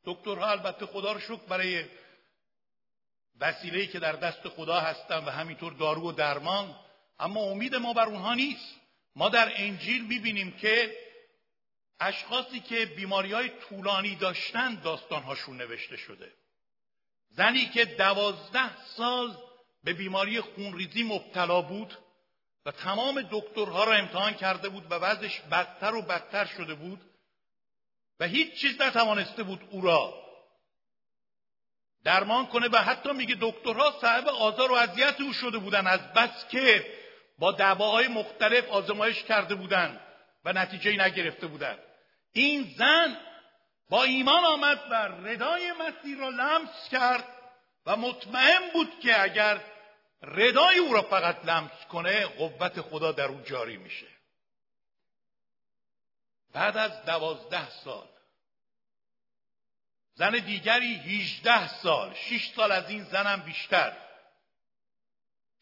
[0.03, 1.85] دکترها البته خدا رو شکر برای
[3.39, 6.75] وسیله‌ای که در دست خدا هستن و همینطور دارو و درمان
[7.19, 8.75] اما امید ما بر اونها نیست.
[9.15, 10.97] ما در انجیل می‌بینیم که
[11.99, 16.33] اشخاصی که بیماری های طولانی داشتن داستانهاشون نوشته شده.
[17.29, 19.37] زنی که دوازده سال
[19.83, 21.97] به بیماری خونریزی مبتلا بود
[22.65, 27.01] و تمام دکترها را امتحان کرده بود و وضعش بدتر و بدتر شده بود
[28.19, 30.25] و هیچ چیز نتوانسته بود او را
[32.03, 35.87] درمان کنه و حتی میگه دکترها صاحب آزار و اذیت او شده بودن.
[35.87, 36.85] از بس که
[37.37, 39.99] با دواهای مختلف آزمایش کرده بودند
[40.45, 41.79] و نتیجه نگرفته بودند
[42.33, 43.17] این زن
[43.89, 47.27] با ایمان آمد و ردای مسیح را لمس کرد
[47.85, 49.61] و مطمئن بود که اگر
[50.21, 54.07] ردای او را فقط لمس کنه قوت خدا در او جاری میشه.
[56.53, 58.07] بعد از دوازده سال
[60.13, 63.97] زن دیگری هیچده سال شش سال از این زنم بیشتر.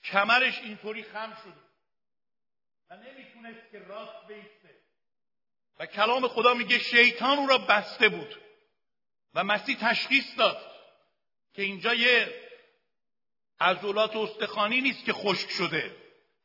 [0.04, 1.63] کمرش اینطوری خم شده
[2.90, 4.76] و نمی‌تونست که راست بیسته.
[5.80, 8.42] و کلام خدا میگه شیطان او را بسته بود.
[9.34, 10.72] و مسیح تشخیص داد
[11.54, 12.44] که اینجا یه
[13.60, 15.96] عضلات استخوانی نیست که خشک شده.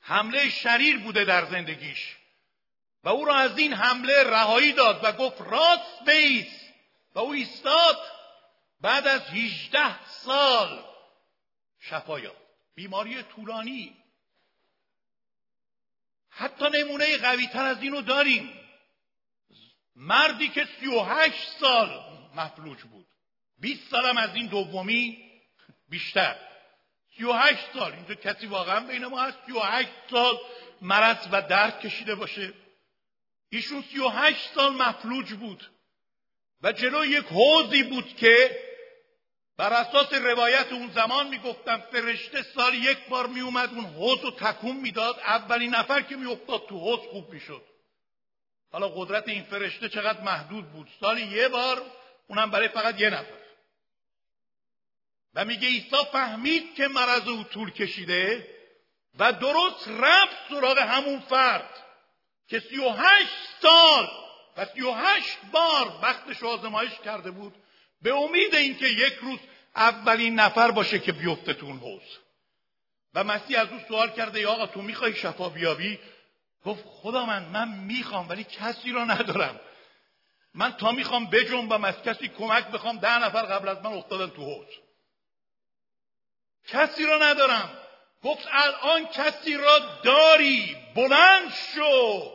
[0.01, 2.16] حمله شریر بوده در زندگیش.
[3.05, 6.68] و او را از این حمله رهایی داد و گفت راست بیس.
[7.14, 7.98] و او ایستاد
[8.81, 10.85] بعد از 18 سال
[11.79, 12.38] شفا یافت.
[12.74, 13.96] بیماری طولانی.
[16.38, 18.53] حتی نمونه قوی تر از اینو داریم.
[19.96, 22.01] مردی که 38 سال
[22.35, 23.07] مفلوج بود.
[23.59, 25.18] 20 سالم از این دومی
[25.88, 26.37] بیشتر.
[27.16, 27.92] 38 سال.
[27.92, 30.38] اینجا کسی واقعا بین ما هست 38 سال
[30.83, 32.53] مرض و درد کشیده باشه.
[33.51, 35.70] ایشون 38 سال مفلوج بود.
[36.62, 38.61] و جلو یک حوزی بود که
[39.59, 44.77] بر اساس روایت اون زمان می‌گفتن فرشته سال یک بار میومد اون حوز رو تکون
[44.77, 45.18] می‌داد.
[45.18, 47.62] اولین نفر که میافتاد تو حوز خوب می‌شد.
[48.73, 51.83] حالا قدرت این فرشته چقدر محدود بود؟ سال یه بار
[52.27, 53.38] اونم برای فقط یه نفر.
[55.35, 58.55] و میگه عیسی فهمید که مرض او طول کشیده
[59.18, 61.85] و درست رفت سراغ همون فرد
[62.49, 64.09] که سی و هشت سال
[64.57, 67.55] و سی و هشت بار وقتش آزمایش کرده بود.
[68.03, 69.39] به امید اینکه یک روز
[69.77, 72.19] اولین نفر باشه که بیفته تو اون حوز
[73.15, 75.99] و مسیح از او سوال کرده یا آقا تو می‌خوای شفا بیابی؟
[76.65, 79.61] گفت خدا من من می‌خوام ولی کسی را ندارم.
[80.55, 84.43] من تا می‌خوام بجنبم از کسی کمک بخوام ده نفر قبل از من افتادن تو
[84.43, 84.67] حوز
[86.69, 87.71] کسی را ندارم.
[88.23, 90.77] گفت الان کسی را داری.
[90.95, 92.33] بلند شو.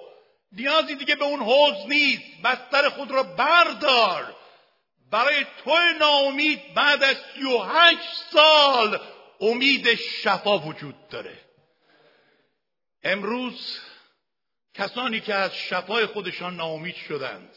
[0.52, 2.42] نیازی دیگه به اون حوز نیست.
[2.44, 4.36] بستر خود را بردار.
[5.14, 9.00] برای تو ناامید بعد از سی و هشت سال
[9.42, 11.40] امید شفا وجود داره.
[13.04, 13.80] امروز
[14.74, 17.56] کسانی که از شفای خودشان ناامید شدند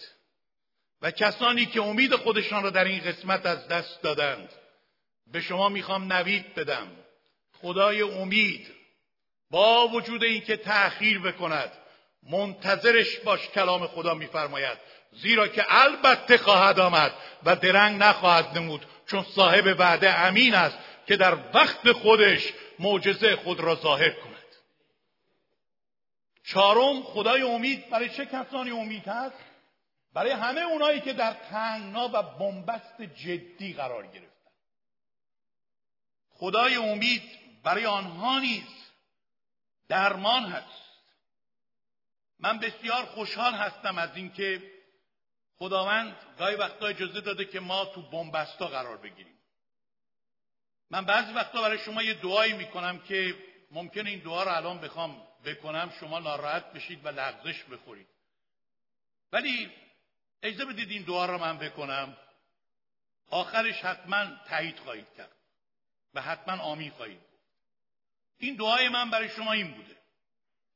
[1.02, 4.48] و کسانی که امید خودشان را در این قسمت از دست دادند
[5.26, 6.88] به شما می‌خوام نوید بدم.
[7.60, 8.74] خدای امید
[9.50, 11.72] با وجود اینکه تأخیر بکند
[12.22, 14.78] منتظرش باش کلام خدا میفرماید.
[15.22, 17.12] زیرا که البته خواهد آمد
[17.44, 23.60] و درنگ نخواهد نمود چون صاحب وعده امین است که در وقت خودش معجزه خود
[23.60, 24.36] را ظاهر کند.
[26.44, 29.36] چهارم خدای امید برای چه کسانی امید هست
[30.12, 34.30] برای همه اونایی که در تنگنا و بنبست جدی قرار گرفتن.
[36.30, 37.22] خدای امید
[37.62, 38.92] برای آنها نیست
[39.88, 40.86] درمان هست.
[42.40, 44.62] من بسیار خوشحال هستم از اینکه
[45.58, 49.38] خداوند گاهی وقتا اجازه داده که ما تو بنبستا قرار بگیریم.
[50.90, 53.34] من بعضی وقتا برای شما یه دعایی می‌کنم که
[53.70, 58.08] ممکنه این دعا رو الان بخوام بکنم شما ناراحت بشید و لغزش بخورید.
[59.32, 59.72] ولی
[60.42, 62.16] اجازه بدید این دعا رو من بکنم.
[63.30, 65.36] آخرش حتما تایید خواهید کرد
[66.14, 67.20] و حتما آمین خواهید
[68.38, 69.96] این دعای من برای شما این بوده.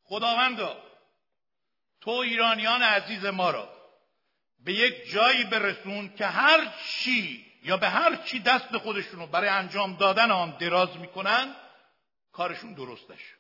[0.05, 0.83] خداوندا
[2.01, 3.80] تو ایرانیان عزیز ما را
[4.65, 9.49] به یک جایی برسون که هر چی یا به هر چی دست خودشون رو برای
[9.49, 11.55] انجام دادن آن دراز می‌کنن
[12.33, 13.35] کارشون درستش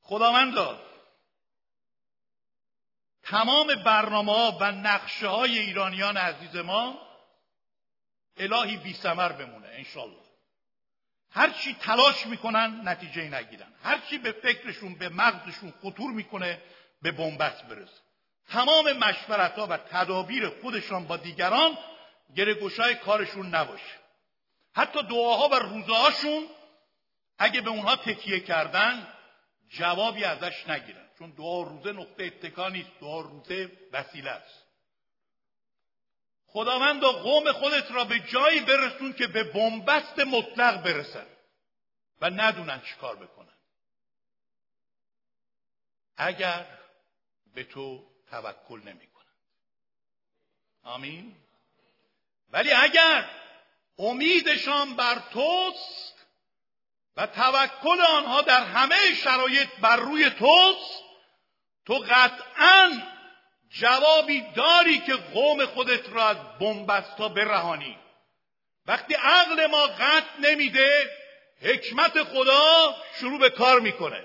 [0.00, 0.88] خداوندا
[3.22, 7.08] تمام برنامه ها و نقشه های ایرانیان عزیز ما
[8.36, 10.28] الهی بی سمر بمونه انشالله
[11.30, 13.72] هر چی تلاش می‌کنن نتیجه نگیرن.
[13.82, 16.62] هر چی به فکرشون به مغزشون خطور می‌کنه
[17.02, 18.07] به بنبست برسه.
[18.48, 21.78] تمام مشورت ها و تدابیر خودشان با دیگران
[22.36, 23.98] گره کارشون نباشه.
[24.74, 26.46] حتی دعاها و روزهاشون
[27.38, 29.14] اگه به اونها تکیه کردن
[29.68, 31.08] جوابی ازش نگیرن.
[31.18, 34.64] چون دعا روزه نقطه اتکا نیست دعا روزه وسیله است.
[36.46, 41.26] خداوند قوم خودت را به جایی برسون که به بنبست مطلق برسن
[42.20, 43.54] و ندونن چیکار بکنن.
[46.16, 46.66] اگر
[47.54, 49.24] به تو توکل نمی‌کنن
[50.84, 51.36] آمین.
[52.50, 53.30] ولی اگر
[53.98, 56.14] امیدشان بر توست
[57.16, 61.02] و توکل آنها در همه شرایط بر روی توست
[61.86, 63.02] تو قطعا
[63.70, 67.98] جوابی داری که قوم خودت را از بنبستا برهانی.
[68.86, 71.10] وقتی عقل ما قطع نمیده
[71.62, 74.24] حکمت خدا شروع به کار می‌کنه.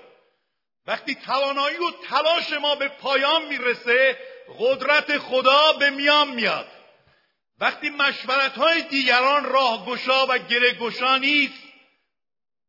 [0.86, 4.18] وقتی توانایی و تلاش ما به پایان می‌رسه
[4.58, 6.66] قدرت خدا به میان میاد.
[7.60, 11.62] وقتی مشورت های دیگران راهگشا و گره نیست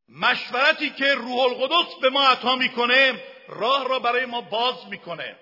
[0.09, 5.36] مشورتی که روح القدس به ما عطا می‌کنه راه را برای ما باز می‌کنه.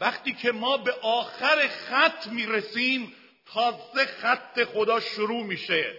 [0.00, 3.14] وقتی که ما به آخر خط می‌رسیم
[3.52, 5.94] تازه خط خدا شروع میشه.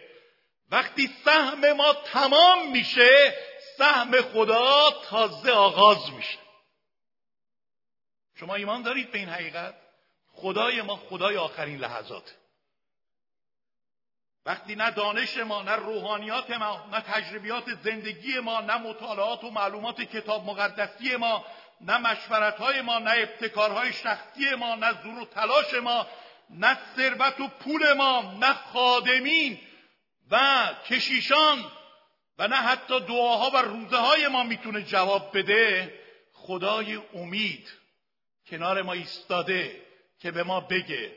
[0.71, 3.35] وقتی سهم ما تمام میشه
[3.79, 6.39] سهم خدا تازه آغاز میشه.
[8.35, 9.75] شما ایمان دارید به این حقیقت؟
[10.33, 12.35] خدای ما خدای آخرین لحظات
[14.45, 20.01] وقتی نه دانش ما نه روحانیات ما نه تجربیات زندگی ما نه مطالعات و معلومات
[20.01, 21.45] کتاب مقدسی ما
[21.81, 26.07] نه مشورت های ما نه ابتکارهای شخصی ما نه زور و تلاش ما
[26.49, 29.59] نه ثروت و پول ما نه خادمین
[30.31, 31.71] و کشیشان
[32.39, 35.93] و نه حتی دعاها و روزه های ما می‌تونه جواب بده.
[36.33, 37.67] خدای امید
[38.49, 39.81] کنار ما ایستاده
[40.19, 41.11] که به ما بگه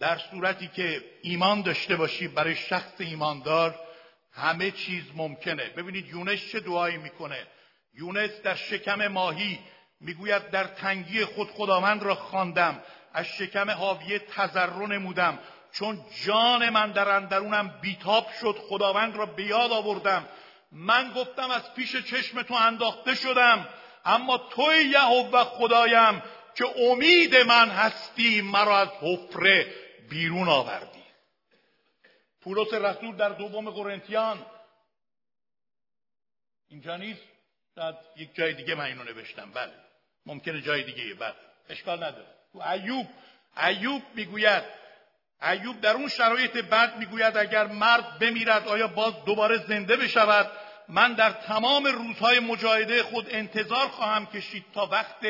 [0.00, 3.80] در صورتی که ایمان داشته باشی برای شخص ایماندار
[4.32, 5.64] همه چیز ممکنه.
[5.64, 7.46] ببینید یونس چه دعایی می‌کنه.
[7.94, 9.58] یونس در شکم ماهی
[10.00, 12.82] می‌گوید در تنگی خود خداوند را خواندم.
[13.14, 15.38] از شکم حاویه تذرع نمودم.
[15.72, 20.28] چون جان من در اندرونم بیتاب شد خداوند را به یاد آوردم.
[20.72, 23.68] من گفتم از پیش چشم تو انداخته شدم
[24.04, 26.22] اما توی یهوه خدایم
[26.54, 29.74] که امید من هستی مرا از حفره
[30.08, 31.04] بیرون آوردی.
[32.40, 34.46] پولس رسول در دوم قرنتیان.
[36.68, 37.22] اینجا نیست؟
[37.76, 39.50] در یک جای دیگه من اینو نوشتم.
[39.50, 39.72] بله.
[40.26, 41.14] ممکنه جای دیگه.
[41.14, 41.34] بله.
[41.68, 42.26] اشکال نداره.
[42.52, 43.06] تو ایوب
[43.56, 44.64] ایوب می‌گوید
[45.42, 50.50] ایوب در اون شرایط بد می‌گوید اگر مرد بمیرد آیا باز دوباره زنده بشود؟
[50.88, 55.26] من در تمام روزهای مجاهده خود انتظار خواهم کشید تا وقت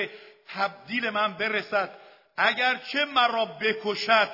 [0.49, 1.99] تبدیل من برسد.
[2.37, 4.31] اگر چه مرا بکشد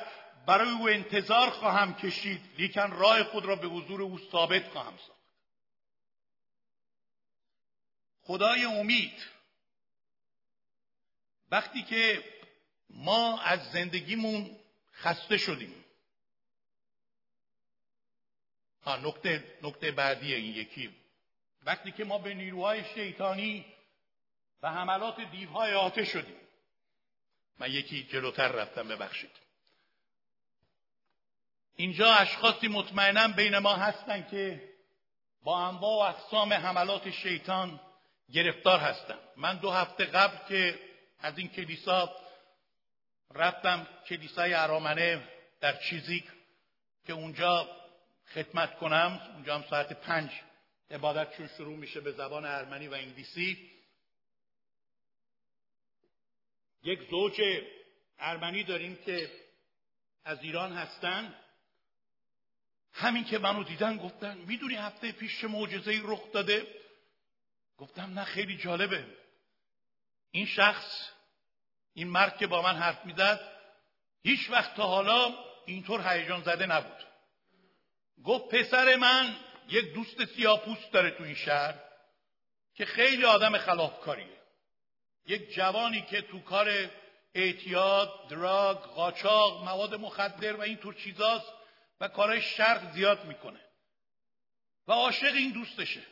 [0.46, 2.40] برای او انتظار خواهم کشید.
[2.58, 5.22] لیکن راه خود را به حضور او ثابت خواهم ساخت.
[8.22, 9.26] خدای امید
[11.50, 12.24] وقتی که
[12.90, 14.61] ما از زندگیمون
[15.02, 15.84] خسته شدیم.
[18.82, 20.96] ها نقطه, نقطه بعدی این یکی.
[21.62, 23.64] وقتی که ما به نیروهای شیطانی
[24.62, 26.36] و حملات دیوهای آتش شدیم.
[27.58, 29.30] من یکی جلوتر رفتم ببخشید.
[31.76, 34.72] اینجا اشخاصی مطمئنا بین ما هستند که
[35.42, 37.80] با انواع و اقسام حملات شیطان
[38.32, 39.18] گرفتار هستن.
[39.36, 40.78] من دو هفته قبل که
[41.20, 42.16] از این کلیسا
[43.34, 45.28] رفتم کلیسای ارامنه
[45.60, 46.24] در چیزیک
[47.06, 47.76] که اونجا
[48.34, 49.20] خدمت کنم.
[49.34, 50.30] اونجا هم ساعت پنج
[50.90, 53.70] عبادتشون شروع میشه به زبان ارمنی و انگلیسی.
[56.82, 57.40] یک زوج
[58.18, 59.30] ارمنی داریم که
[60.24, 61.34] از ایران هستن.
[62.92, 66.66] همین که منو دیدن گفتن می‌دونی هفته پیش چه معجزه‌ای رخ داده؟
[67.78, 69.06] گفتم نه خیلی جالبه.
[70.30, 71.11] این شخص
[71.94, 73.40] این مرد که با من حرف می‌زد
[74.22, 75.34] هیچ وقت تا حالا
[75.66, 77.06] اینطور هیجان زده نبود.
[78.24, 79.36] گفت پسر من
[79.68, 81.74] یک دوست سیاپوست داره تو این شهر
[82.74, 84.42] که خیلی آدم خلافکاریه.
[85.26, 86.90] یک جوانی که تو کار
[87.34, 91.52] اعتیاد، دراگ، قاچاق، مواد مخدر و اینطور چیزاست
[92.00, 93.60] و کارهای شرق زیاد می‌کنه.
[94.88, 96.02] و عاشق این دوستشه.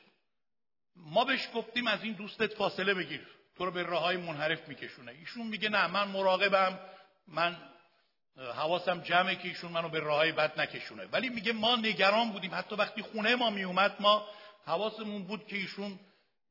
[0.96, 3.39] ما بهش گفتیم از این دوستت فاصله بگیر.
[3.60, 5.12] تو رو به راه های منحرف میکشونه.
[5.12, 6.80] ایشون میگه نه من مراقبم
[7.28, 7.56] من
[8.36, 11.06] حواسم جمعه که ایشون منو به راههای بد نکشونه.
[11.06, 12.54] ولی میگه ما نگران بودیم.
[12.54, 14.28] حتی وقتی خونه ما میومد ما
[14.64, 16.00] حواسمون بود که ایشون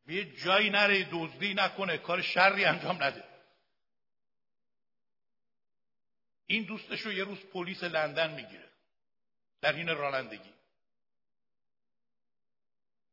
[0.06, 3.24] به یه جایی نره دزدی نکنه کار شری انجام نده.
[6.46, 8.70] این دوستش رو یه روز پلیس لندن می‌گیره
[9.62, 10.54] در این رانندگی.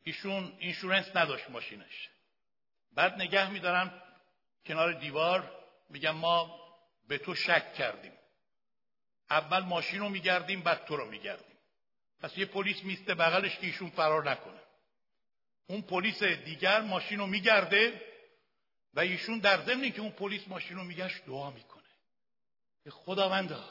[0.04, 2.08] ایشون اینشورنس نداشت ماشینش.
[2.96, 4.02] بعد نگه میدارم
[4.66, 5.52] کنار دیوار
[5.90, 6.60] میگم ما
[7.08, 8.12] به تو شک کردیم.
[9.30, 11.56] اول ماشین رو میگردیم بعد تو رو میگردیم.
[12.20, 14.60] پس یه پلیس میسته بغلش که ایشون فرار نکنه.
[15.66, 18.02] اون پلیس دیگر ماشین رو میگرده
[18.94, 21.82] و ایشون در ضمن که اون پلیس ماشین رو میگشت دعا می‌کنه.
[22.84, 23.64] به خداوندا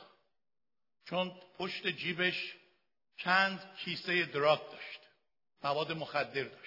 [1.05, 2.55] چون پشت جیبش
[3.17, 4.99] چند کیسه دراگ داشت.
[5.63, 6.64] مواد مخدر داشت.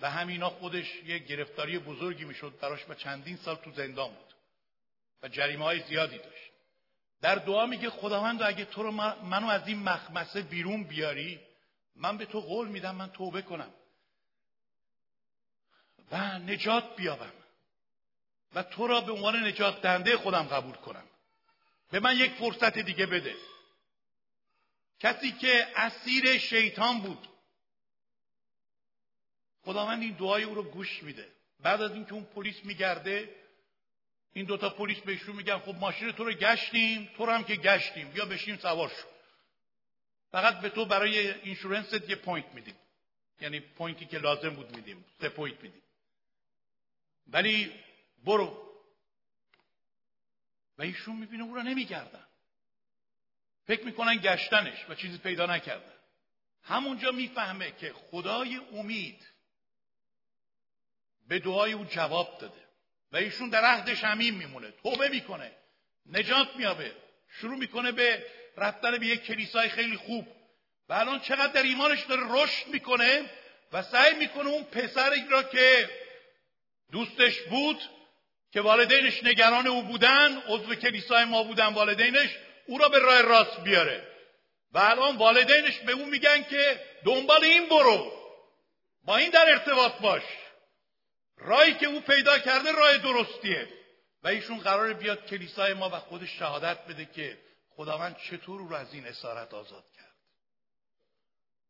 [0.00, 4.34] و همینا خودش یه گرفتاری بزرگی می‌شد براش و چندین سال تو زندان بود.
[5.22, 6.50] و جریمه های زیادی داشت.
[7.22, 8.90] در دعا میگه خداوند اگه تو رو
[9.22, 11.40] منو از این مخمسه بیرون بیاری
[11.96, 13.70] من به تو قول میدم من توبه کنم.
[16.12, 17.32] و نجات بیابم.
[18.54, 21.04] و تو را به عنوان نجات دهنده خودم قبول کنم.
[21.90, 23.34] به من یک فرصت دیگه بده.
[25.00, 27.28] کسی که اسیر شیطان بود
[29.64, 31.28] خداوند این دعای او رو گوش میده.
[31.60, 33.34] بعد از اینکه اون پلیس میگرده
[34.32, 38.10] این دوتا پلیس بهشون میگن خب ماشین تو رو گشتیم تو رو هم که گشتیم
[38.10, 39.08] بیا بشین سوار شو.
[40.30, 42.74] فقط به تو برای insurance ت یه point میدیم.
[43.40, 45.04] یعنی point ی که لازم بود میدیم.
[45.20, 45.82] سه point میدیم.
[47.26, 47.72] ولی
[48.24, 48.70] برو.
[50.78, 52.26] و ایشون می‌بینه او رو نمیگردن.
[53.66, 55.92] فکر می‌کنن گشتنش و چیزی پیدا نکردن.
[56.62, 59.28] همونجا می‌فهمه که خدای امید
[61.30, 62.60] به دعای او جواب داده.
[63.12, 64.72] و ایشون در عهد شمیم میمونه.
[64.82, 65.50] توبه می‌کنه.
[66.12, 66.92] نجات میابه.
[67.40, 68.26] شروع می‌کنه به
[68.56, 70.28] رفتن به یک کلیسای خیلی خوب.
[70.88, 73.30] و الان چقدر در ایمانش داره رشد می‌کنه
[73.72, 75.90] و سعی می‌کنه اون پسری را که
[76.92, 77.80] دوستش بود
[78.52, 82.30] که والدینش نگران او بودن عضو کلیسای ما بودن والدینش
[82.66, 84.06] او را به راه راست بیاره.
[84.72, 88.12] و الان والدینش به او میگن که دنبال این برو.
[89.04, 90.22] با این در ارتباط باش.
[91.40, 93.68] راهی که او پیدا کرده راه درستیه.
[94.22, 97.38] و ایشون قرار بیاد کلیسای ما و خودش شهادت بده که
[97.70, 100.14] خداوند چطور او را از این اسارت آزاد کرد.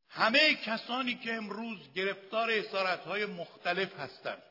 [0.08, 4.42] همه کسانی که امروز گرفتار اسارت های مختلف هستند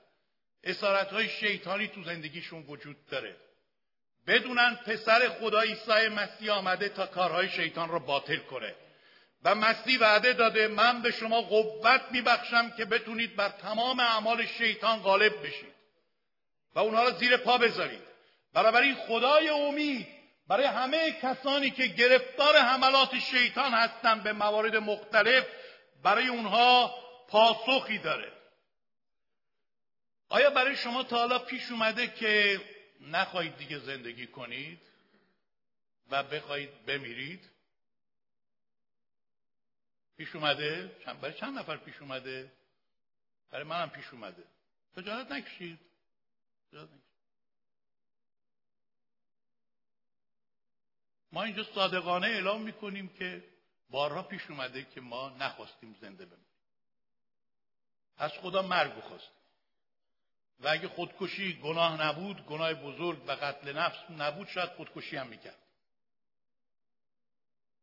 [0.64, 3.36] اسارت های شیطانی تو زندگیشون وجود داره.
[4.28, 8.76] بدونن پسر خدا عیسی مسیح آمده تا کارهای شیطان را باطل کنه.
[9.44, 15.00] و مسیح وعده داده من به شما قوت میبخشم که بتونید بر تمام اعمال شیطان
[15.00, 15.76] غالب بشید
[16.76, 18.02] و اونها را زیر پا بذارید.
[18.56, 20.08] این خدای امید
[20.48, 25.46] برای همه کسانی که گرفتار حملات شیطان هستند به موارد مختلف
[26.04, 26.96] برای اونها
[27.28, 28.32] پاسخی داره.
[30.30, 32.62] آیا برای شما تا حالا پیش اومده که
[33.02, 34.82] نخواهید دیگه زندگی کنید
[36.12, 37.49] و بخواهید بمیرید؟
[40.20, 40.92] پیش اومده؟
[41.22, 42.52] برای چند نفر پیش اومده؟
[43.52, 44.44] برای منم پیش اومده.
[44.96, 45.80] خجالت نکشید.
[51.32, 53.44] ما اینجا صادقانه اعلام می‌کنیم که
[53.90, 56.46] بارها پیش اومده که ما نخواستیم زنده بمونیم.
[58.18, 59.40] از خدا مرگ بخواستیم.
[60.60, 65.69] و اگه خودکشی گناه نبود گناه بزرگ و قتل نفس نبود شاید خودکشی هم می‌کرد.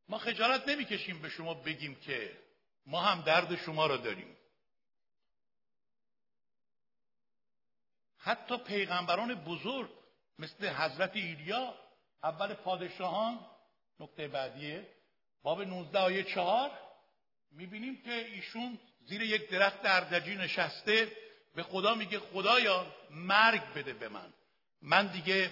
[0.08, 2.38] ما خجالت نمی‌کشیم به شما بگیم که
[2.86, 4.36] ما هم درد شما را داریم.
[8.18, 9.90] حتی پیغمبران بزرگ
[10.38, 11.74] مثل حضرت ایلیا
[12.22, 13.46] اول پادشاهان
[14.00, 14.86] نکته بعدیه
[15.42, 16.70] باب 19 آیه 4
[17.50, 21.12] می‌بینیم که ایشون زیر یک درخت اردجی نشسته
[21.54, 24.32] به خدا میگه خدایا مرگ بده به من.
[24.82, 25.50] من دیگه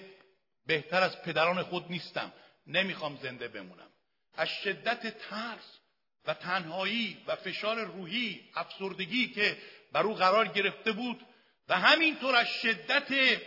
[0.67, 2.33] بهتر از پدران خود نیستم.
[2.67, 3.91] نمی‌خوام زنده بمونم.
[4.37, 5.79] از شدت ترس
[6.27, 9.59] و تنهایی و فشار روحی افسردگی که
[9.93, 11.27] بر او قرار گرفته بود
[11.69, 13.41] و همینطور از شدت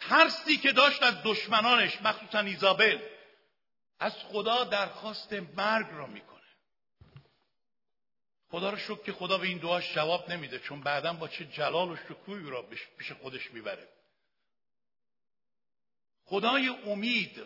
[0.00, 2.98] ترسی که داشت از دشمنانش مخصوصا ایزابل
[3.98, 6.32] از خدا درخواست مرگ را می‌کنه.
[8.50, 11.90] خدا رو شکر که خدا به این دعاش جواب نمیده چون بعدا با چه جلال
[11.90, 12.62] و شکوهی را
[12.98, 13.88] پیش خودش می‌بره.
[16.24, 17.42] خدای امید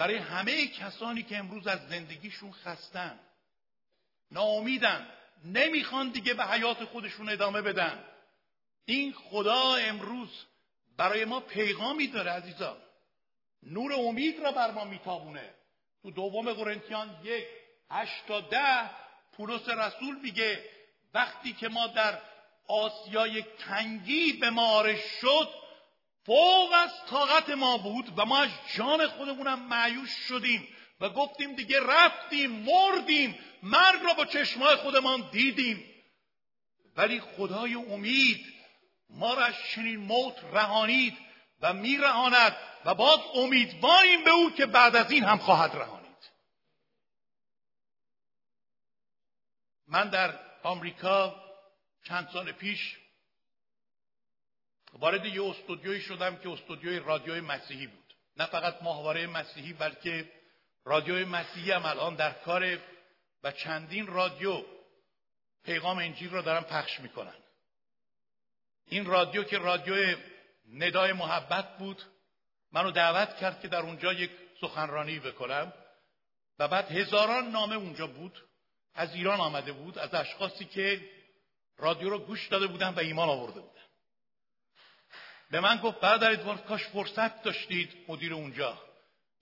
[0.00, 3.20] برای همه کسانی که امروز از زندگیشون خستن
[4.30, 5.08] ناامیدن
[5.44, 8.04] نمی‌خوان دیگه به حیات خودشون ادامه بدن.
[8.84, 10.28] این خدا امروز
[10.96, 12.76] برای ما پیغامی داره عزیزان
[13.62, 15.54] نور امید را بر ما میتابونه.
[16.02, 17.44] تو دوم قرنتیان یک
[17.90, 18.90] هشت تا ده
[19.36, 20.64] پولس رسول میگه
[21.14, 22.18] وقتی که ما در
[22.68, 24.84] آسیای تنگی به ما
[25.20, 25.59] شد
[26.26, 30.68] فوق از طاقت ما بود و ما از جان خودمونم معیوش شدیم
[31.00, 35.84] و گفتیم دیگه رفتیم مردیم مرگ را با چشمای خودمان دیدیم.
[36.96, 38.46] ولی خدای امید
[39.10, 41.18] ما را از چنین موت رهانید
[41.60, 46.00] و میرهاند و باز امیدواریم به او که بعد از این هم خواهد رهانید.
[49.88, 51.44] من در آمریکا
[52.04, 52.98] چند سال پیش
[54.92, 58.14] وارد یه استودیوی شدم که استودیوی رادیوی مسیحی بود.
[58.36, 60.32] نه فقط ماهواره مسیحی بلکه
[60.84, 62.78] رادیوی مسیحی هم الان در کار
[63.42, 64.64] و چندین رادیو
[65.64, 67.34] پیغام انجیل را دارن پخش می‌کنن.
[68.86, 70.16] این رادیو که رادیو
[70.74, 72.02] ندای محبت بود
[72.72, 74.30] منو دعوت کرد که در اونجا یک
[74.60, 75.72] سخنرانی بکنم
[76.58, 78.44] و بعد هزاران نامه اونجا بود
[78.94, 81.10] از ایران آمده بود از اشخاصی که
[81.78, 83.79] رادیو رو گوش داده بودن و ایمان آورده بودن.
[85.50, 88.78] به من گفت برادر ادوارد کاش فرصت داشتید مدیر اونجا.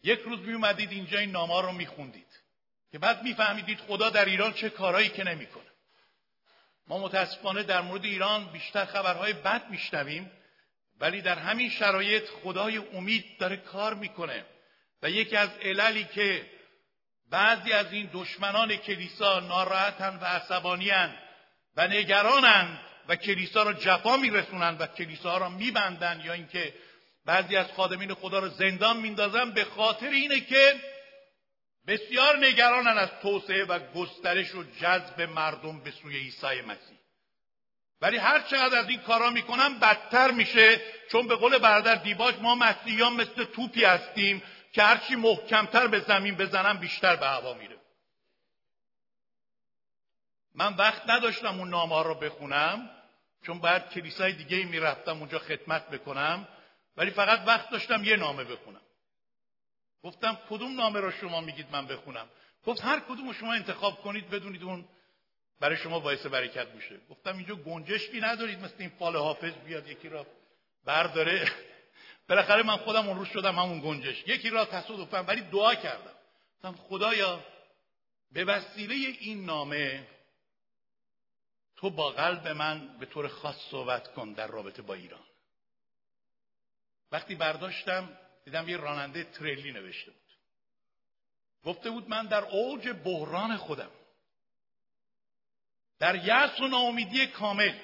[0.03, 2.27] یک روز می اومدید اینجا این نامه رو میخوندید
[2.93, 5.65] که بعد میفهمیدید خدا در ایران چه کارهایی که نمی‌کنه
[6.89, 10.31] ما متاسفانه در مورد ایران بیشتر خبرهای بد میشنویم
[11.01, 14.45] ولی در همین شرایط خدای امید داره کار می‌کنه
[15.03, 16.47] و یکی از عللی که
[17.31, 21.15] بعضی از این دشمنان کلیسا ناراحتن و عصبانیان
[21.77, 26.75] و نگرانند و کلیسا را جفا میرسونند و کلیسا را میبندند یا اینکه
[27.25, 30.81] بعضی از خادمین خدا را زندان میندازن به خاطر اینه که
[31.87, 36.99] بسیار نگرانن از توسعه و گسترش و جذب مردم به سوی عیسی مسیح.
[38.01, 40.81] ولی هر چقدر از این کارا می‌کنن بدتر میشه.
[41.11, 44.43] چون به قول برادر دیباج ما مسیحیان مثل توپی هستیم
[44.73, 47.77] که هرچی محکمتر به زمین بزنم بیشتر به هوا میره.
[50.55, 52.91] من وقت نداشتم اون نامه رو بخونم.
[53.49, 56.49] چون بعد کلیسای دیگه ای می‌رفتم اونجا خدمت بکنم
[56.97, 58.81] ولی فقط وقت داشتم یه نامه بخونم.
[60.03, 62.29] گفتم کدوم نامه رو شما میگید من بخونم؟
[62.67, 64.85] گفت هر کدوم شما انتخاب کنید بدونید اون
[65.61, 67.01] برای شما باعث برکت میشه.
[67.11, 70.27] گفتم اینجا گنجشکی ندارید مثل این فال حافظ بیاد یکی را
[70.85, 71.49] برداره.
[72.29, 74.25] بالاخره من خودم اون روز شدم همون گنجش.
[74.27, 76.15] یکی را تصادفم ولی دعا کردم.
[76.57, 77.45] گفتم خدایا
[78.33, 80.07] به وسیله این نامه
[81.79, 85.27] تو با قلب من به طور خاص صحبت کن در رابطه با ایران.
[87.13, 90.29] وقتی برداشتم دیدم یه راننده تریلی نوشته بود.
[91.65, 93.91] گفته بود من در اوج بحران خودم.
[95.99, 97.79] در یأس و ناامیدی کامل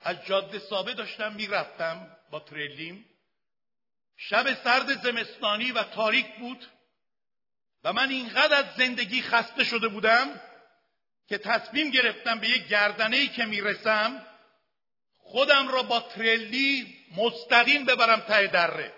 [0.00, 3.04] از جاده سابه داشتم می‌رفتم با تریلیم.
[4.16, 6.66] شب سرد زمستانی و تاریک بود
[7.84, 10.40] و من اینقدر از زندگی خسته شده بودم
[11.30, 14.26] که تصمیم گرفتم به یک گردنه ای که می‌رسم
[15.16, 18.94] خودم را با ترلی مستقیم ببرم ته دره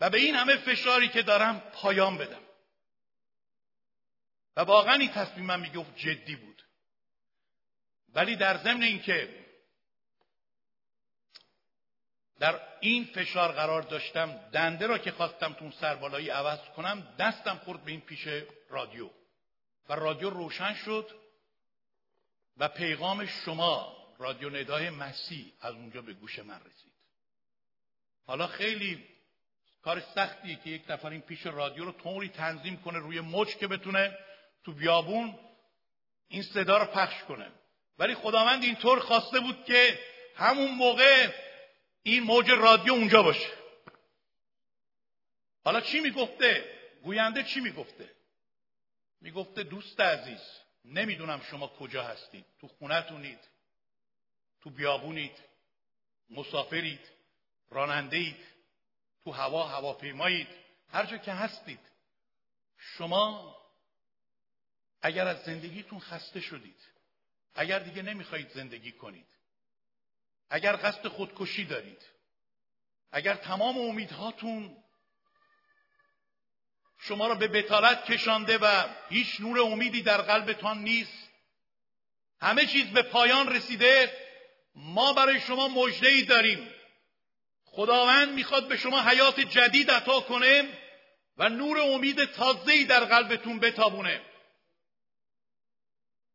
[0.00, 2.42] و به این همه فشاری که دارم پایان بدم.
[4.56, 6.62] و واقعا این تصمیم من می‌گفت جدی بود.
[8.14, 9.46] ولی در ضمن اینکه
[12.38, 17.60] در این فشار قرار داشتم دنده را که خواستم تو اون سربالایی عوض کنم دستم
[17.64, 18.28] خورد به این پیش
[18.68, 19.10] رادیو.
[19.90, 21.10] و رادیو روشن شد
[22.56, 26.92] و پیغام شما رادیو ندای مسیح از اونجا به گوش من رسید.
[28.26, 29.04] حالا خیلی
[29.82, 33.66] کار سختیه که یک نفر این پیش رادیو رو طوری تنظیم کنه روی مچ که
[33.66, 34.18] بتونه
[34.64, 35.38] تو بیابون
[36.28, 37.50] این صدا رو پخش کنه.
[37.98, 39.98] ولی خداوند اینطور خواسته بود که
[40.36, 41.32] همون موقع
[42.02, 43.50] این موج رادیو اونجا باشه.
[45.64, 48.19] حالا چی می‌گفته؟ گوینده چی می‌گفته؟
[49.20, 50.40] می‌گفته دوست عزیز
[50.84, 52.44] نمی‌دونم شما کجا هستید.
[52.60, 53.38] تو خونتونید
[54.60, 55.38] تو بیابونید
[56.30, 57.10] مسافرید
[57.70, 58.36] راننده
[59.24, 60.48] تو هوا هواپیمایید
[60.88, 61.80] هر جا که هستید.
[62.78, 63.56] شما
[65.02, 66.86] اگر از زندگیتون خسته شدید
[67.54, 69.26] اگر دیگه نمی‌خواهید زندگی کنید
[70.50, 72.06] اگر قصد خودکشی دارید
[73.12, 74.79] اگر تمام امیدهاتون
[77.02, 81.30] شما را به بتالت کشانده و هیچ نور امیدی در قلبتان نیست.
[82.40, 84.12] همه چیز به پایان رسیده.
[84.74, 86.74] ما برای شما مجده داریم.
[87.64, 90.68] خداوند می‌خواد به شما حیات جدید عطا کنه
[91.36, 94.20] و نور امید تازه‌ای در قلبتون بتابونه.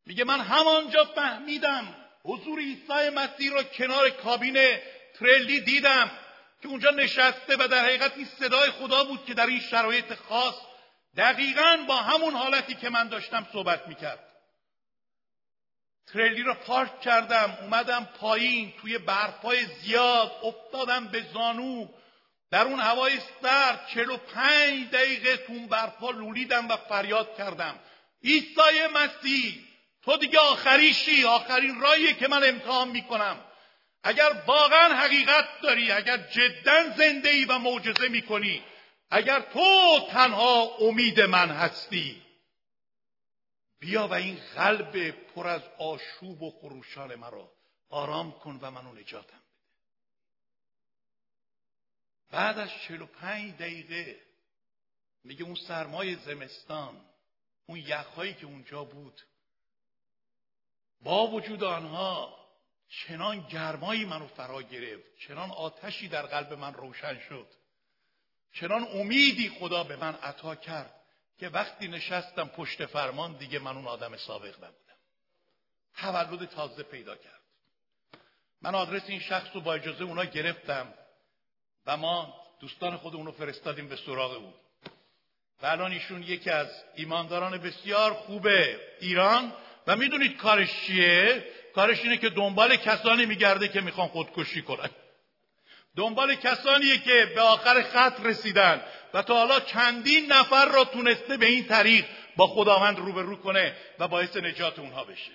[0.06, 1.96] میگه من همانجا فهمیدم.
[2.24, 4.78] حضور عیسی مسیح را کنار کابین
[5.20, 6.12] ترلی دیدم.
[6.62, 10.56] که اونجا نشسته و در حقیقت این صدای خدا بود که در این شرایط خاص
[11.18, 14.32] دقیقا با همون حالتی که من داشتم صحبت می‌کرد.
[16.14, 21.88] تریلی را پارک کردم اومدم پایین توی برفای زیاد افتادم به زانو.
[22.52, 27.80] در اون هوای سرد چلو و پنج دقیقه تو اون برفا لولیدم و فریاد کردم.
[28.24, 29.66] عیسی مسیح
[30.04, 33.38] تو دیگه آخریشی آخرین راییه که من امتحان می‌کنم.
[34.08, 38.64] اگر واقعا حقیقت داری اگر جدا زنده ای و معجزه می‌کنی
[39.10, 42.22] اگر تو تنها امید من هستی.
[43.80, 47.52] بیا و این قلب پر از آشوب و خروشان مرا
[47.90, 49.46] آرام کن و منو نجاتم بده.
[52.32, 54.22] بعد از چهل و پنج دقیقه
[55.24, 57.02] میگه اون سرمای زمستان
[57.66, 59.22] اون یخهایی که اونجا بود
[61.02, 62.45] با وجود آنها
[62.90, 67.48] چنان گرمایی منو فرا گرفت چنان آتشی در قلب من روشن شد
[68.54, 70.96] چنان امیدی خدا به من عطا کرد
[71.40, 74.96] که وقتی نشستم پشت فرمان دیگه من اون آدم سابق نبودم.
[75.98, 77.42] تولد تازه پیدا کرد.
[78.62, 80.94] من آدرس این شخص رو با اجازه اونا گرفتم
[81.86, 84.54] و ما دوستان خود اونو فرستادیم به سراغ او.
[85.62, 88.48] و الان ایشون یکی از ایمانداران بسیار خوب
[89.00, 89.54] ایران.
[89.88, 91.46] و می‌دونید کارش چیه؟
[91.76, 94.90] کارش اینه که دنبال کسانی میگرده که می‌خوان خودکشی کنن.
[95.96, 98.82] دنبال کسانیه که به آخر خط رسیدن
[99.14, 102.06] و تا حالا چندین نفر را تونسته به این طریق
[102.36, 105.32] با خداوند روبرو کنه و باعث نجات اونها بشه.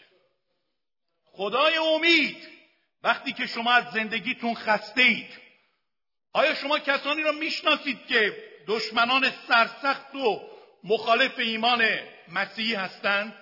[1.24, 2.48] خدای امید
[3.02, 5.30] وقتی که شما از زندگیتون خسته اید
[6.32, 8.36] آیا شما کسانی را می‌شناسید که
[8.66, 10.50] دشمنان سرسخت و
[10.84, 11.88] مخالف ایمان
[12.28, 13.34] مسیحی هستند؟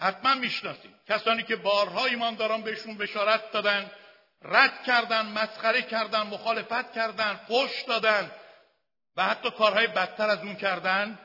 [0.00, 0.94] حتما می‌شناسید.
[1.08, 3.90] کسانی که بارها ایمانداران بهشون بشارت دادن
[4.42, 8.30] رد کردن مسخره کردن مخالفت کردن فش دادن
[9.16, 11.18] و حتی کارهای بدتر از اون کردن.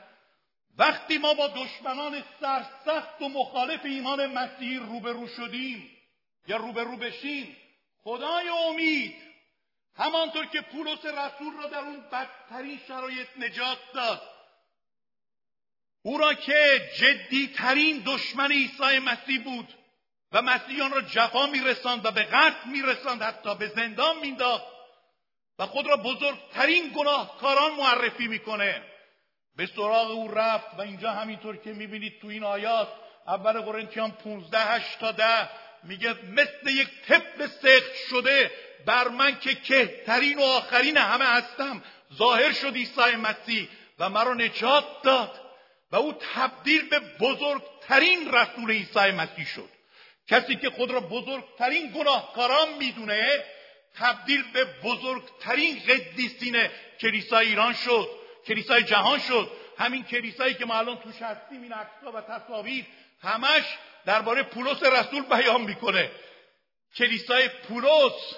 [0.78, 5.90] وقتی ما با دشمنان سرسخت و مخالف ایمان مسیح روبرو شدیم
[6.46, 7.56] یا روبرو بشیم
[8.02, 9.16] خدای امید
[9.96, 14.35] همانطور که پولس رسول را در اون بدترین شرایط نجات داد
[16.06, 19.74] او را که جدیترین دشمن عیسی مسیح بود
[20.32, 24.64] و مسیحیان را جفا میرساند و به قتل میرساند حتی به زندان مینداخت
[25.58, 28.82] و خود را بزرگترین گناهکاران معرفی می‌کنه.
[29.56, 32.88] به سراغ او رفت و اینجا همینطور که می‌بینید تو این آیات
[33.26, 35.48] اول قرنتیان 15 8 تا 10
[35.82, 38.50] میگه مثل یک طب سخت شده
[38.86, 41.82] بر من که کهترین و آخرین همه هستم.
[42.14, 45.45] ظاهر شد عیسی مسیح و مرا نجات داد.
[45.90, 49.68] و او تبدیل به بزرگترین رسول عیسی مسیح شد.
[50.28, 53.44] کسی که خود را بزرگترین گناهکاران می‌دونه
[53.94, 56.68] تبدیل به بزرگترین قدیسین
[57.00, 58.08] کلیسای ایران شد
[58.46, 59.50] کلیسای جهان شد.
[59.78, 62.86] همین کلیسایی که ما الان توش هستیم این عکسها و تصاویر
[63.22, 63.64] همش
[64.06, 66.10] درباره پولس رسول بیان می‌کنه.
[66.96, 68.34] کلیسای پولس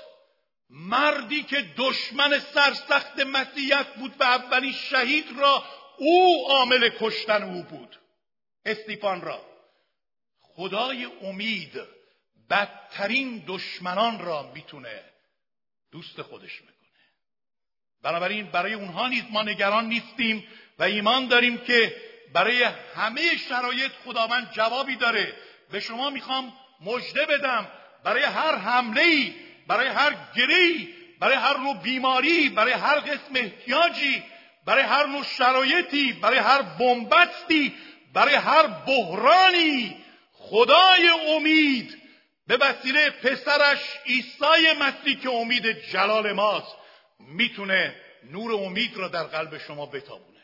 [0.70, 5.64] مردی که دشمن سرسخت مسیحیت بود و اولین شهید را
[5.99, 7.99] او عامل کشتن او بود.
[8.64, 9.42] استیفان را.
[10.40, 11.80] خدای امید
[12.51, 15.03] بدترین دشمنان را می‌تونه
[15.92, 16.74] دوست خودش می‌کنه.
[18.03, 20.46] بنابراین برای اونها نیز ما نگران نیستیم
[20.78, 21.96] و ایمان داریم که
[22.32, 22.62] برای
[22.94, 25.32] همه شرایط خداوند جوابی داره.
[25.70, 27.68] به شما می‌خوام مژده بدم.
[28.05, 29.34] برای هر حمله
[29.66, 34.24] برای هر گری برای هر نوع بیماری برای هر قسم احتیاجی
[34.68, 37.74] برای هر نوع شرایطی برای هر بنبستی
[38.12, 42.02] برای هر بحرانی خدای امید
[42.46, 46.76] به وسیله پسرش عیسی مسیح که امید جلال ماست
[47.18, 50.42] می‌تونه نور امید را در قلب شما بتابونه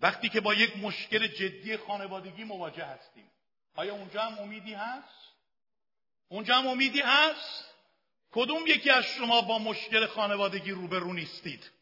[0.00, 3.30] وقتی که با یک مشکل جدی خانوادگی مواجه هستیم
[3.74, 5.32] آیا اونجا هم امیدی هست؟
[6.28, 7.64] اونجا هم امیدی هست؟
[8.32, 11.77] کدوم یکی از شما با مشکل خانوادگی روبرو نیستید؟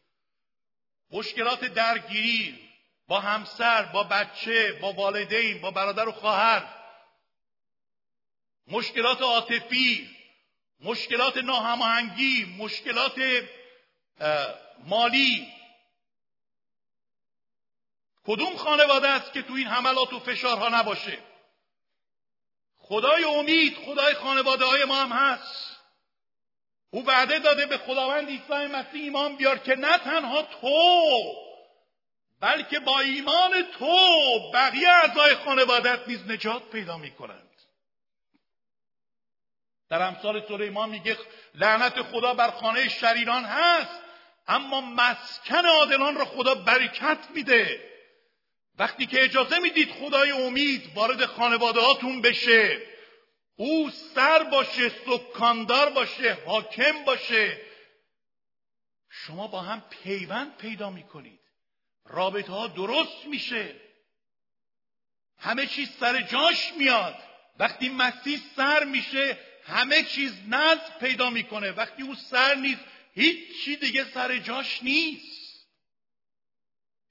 [1.11, 2.69] مشکلات درگیری
[3.07, 6.73] با همسر با بچه با والدین با برادر و خواهر.
[8.67, 10.17] مشکلات عاطفی
[10.79, 13.21] مشکلات ناهماهنگی مشکلات
[14.83, 15.47] مالی.
[18.25, 21.19] کدوم خانواده است که تو این حملات و فشارها نباشه؟
[22.77, 25.76] خدای امید خدای خانواده های ما هم هست.
[26.91, 31.19] او وعده داده به خداوند عیسی مسیح ایمان بیار که نه تنها تو
[32.41, 33.97] بلکه با ایمان تو
[34.53, 37.47] بقیه اعضای خانوادت نیز نجات پیدا می‌کنند.
[39.89, 41.17] در امثال سلیمان میگه
[41.55, 43.99] لعنت خدا بر خانه شریران هست
[44.47, 47.79] اما مسکن عادلان را خدا برکت میده.
[48.79, 52.81] وقتی که اجازه می‌دید خدای امید وارد خانواده هاتون بشه
[53.59, 57.61] او سر باشه سکاندار باشه حاکم باشه.
[59.09, 61.39] شما با هم پیوند پیدا می‌کنید.
[62.05, 63.75] رابطه ها درست میشه.
[65.37, 67.15] همه چیز سر جاش میاد.
[67.59, 71.71] وقتی مسیح سر میشه همه چیز نظم پیدا می‌کنه.
[71.71, 72.81] وقتی او سر نیست
[73.13, 75.67] هیچی دیگه سر جاش نیست.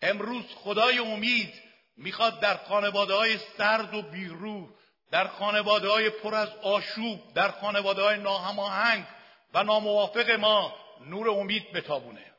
[0.03, 1.55] امروز خدای امید
[1.97, 4.76] می‌خواد در خانواده های سرد و بیروح
[5.11, 9.05] در خانواده های پر از آشوب در خانواده های ناهماهنگ
[9.55, 10.75] و ناموافق ما
[11.07, 12.33] نور امید بتابونه.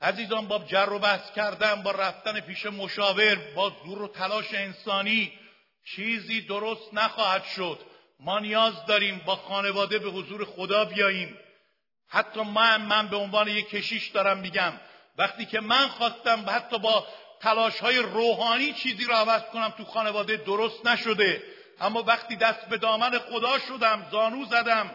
[0.00, 5.32] عزیزان با جر و بحث کردن با رفتن پیش مشاور با زور و تلاش انسانی
[5.84, 7.78] چیزی درست نخواهد شد.
[8.20, 11.38] ما نیاز داریم با خانواده به حضور خدا بیاییم.
[12.08, 14.72] حتی من من به عنوان یک کشیش دارم میگم
[15.18, 17.06] وقتی که من خواستم حتی با
[17.40, 21.42] تلاش های روحانی چیزی را عوض کنم تو خانواده درست نشده.
[21.80, 24.90] اما وقتی دست به دامن خدا شدم زانو زدم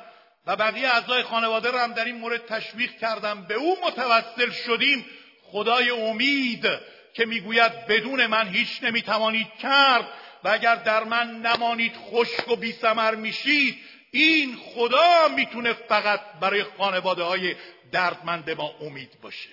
[0.45, 5.05] و بقیه اعضای خانواده را هم در این مورد تشویق کردم به او متوسل شدیم.
[5.43, 6.69] خدای امید
[7.13, 10.07] که می‌گوید بدون من هیچ نمی‌توانید کرد
[10.43, 13.77] و اگر در من نمانید خشک و بیسمر میشید
[14.11, 17.55] این خدا می‌تونه فقط برای خانواده های
[17.91, 19.49] دردمند ما امید باشه.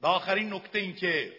[0.00, 1.32] و آخرین نکته این که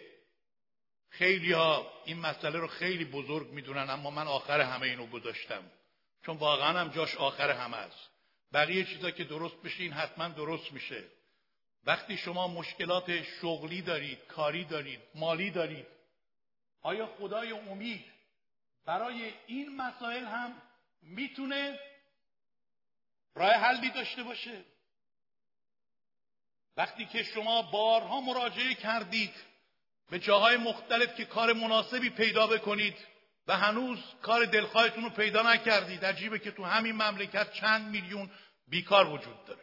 [1.10, 5.62] خیلی ها این مسئله رو خیلی بزرگ می‌دونن اما من آخر همه اینو گذاشتم.
[6.26, 8.10] چون واقعا هم جاش آخر همه است.
[8.52, 11.04] بقیه چیزا که درست بشه این حتما درست میشه.
[11.84, 15.86] وقتی شما مشکلات شغلی دارید کاری دارید مالی دارید
[16.82, 18.04] آیا خدای امید
[18.84, 20.62] برای این مسائل هم
[21.02, 21.78] می‌تونه
[23.34, 24.64] راه حلی داشته باشه؟
[26.76, 29.34] وقتی که شما بارها مراجعه کردید
[30.10, 32.96] به جاهای مختلف که کار مناسبی پیدا بکنید
[33.46, 38.30] و هنوز کار دلخواهتون رو پیدا نکردید عجیبه که تو همین مملکت چند میلیون
[38.68, 39.60] بیکار وجود داره.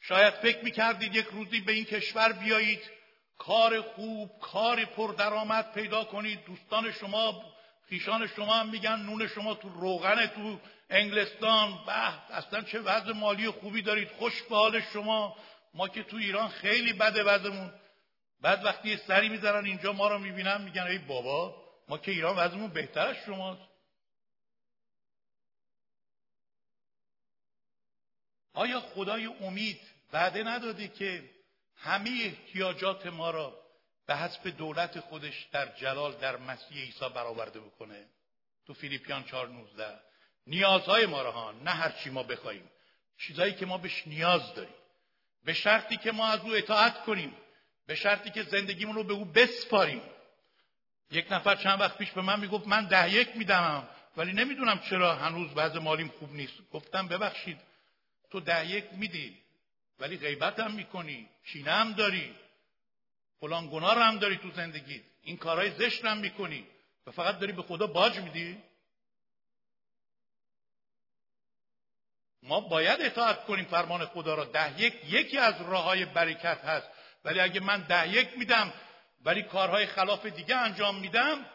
[0.00, 2.90] شاید فکر می‌کردید یک روزی به این کشور بیایید
[3.38, 6.44] کار خوب کار پردرآمد پیدا کنید.
[6.44, 7.42] دوستان شما
[7.88, 13.50] خیشان شما هم میگن نون شما تو روغن تو انگلستان به اصلا چه وضع مالی
[13.50, 15.36] خوبی دارید خوش به حال شما.
[15.74, 17.72] ما که تو ایران خیلی بده وضعمون.
[18.40, 22.70] بعد وقتی سری می‌ذارن اینجا ما رو می‌بینن میگن ای بابا ما که ایران وضعمون
[22.70, 23.70] بهتر از شماست.
[28.54, 29.80] آیا خدای امید
[30.12, 31.30] وعده نداده که
[31.76, 33.60] همه احتیاجات ما را
[34.06, 38.06] به حسب دولت خودش در جلال در مسیح عیسی برآورده بکنه؟
[38.66, 40.00] تو فیلیپیان 4:19
[40.46, 42.70] نیازهای ما را ها نه هر چی ما بخوایم
[43.18, 44.74] چیزایی که ما بهش نیاز داریم.
[45.44, 47.36] به شرطی که ما از او اطاعت کنیم
[47.86, 50.02] به شرطی که زندگیمون رو به او بسپاریم.
[51.10, 55.14] یک نفر چند وقت پیش به من می‌گفت من ده یک میدمم ولی نمی‌دونم چرا
[55.14, 56.54] هنوز وضع مالیم خوب نیست.
[56.72, 57.60] گفتم ببخشید
[58.30, 59.36] تو ده یک میدی
[59.98, 62.34] ولی غیبت هم می‌کنی کینه هم داری
[63.40, 66.66] فلان گناه هم داری تو زندگیت این کارهای زشت هم می‌کنی
[67.06, 68.58] و فقط داری به خدا باج میدی؟
[72.42, 74.44] ما باید اطاعت کنیم فرمان خدا را.
[74.44, 76.88] ده یک یکی از راه های برکت هست.
[77.24, 78.72] ولی اگه من ده یک میدم
[79.24, 81.46] ولی کارهای خلاف دیگه انجام میدم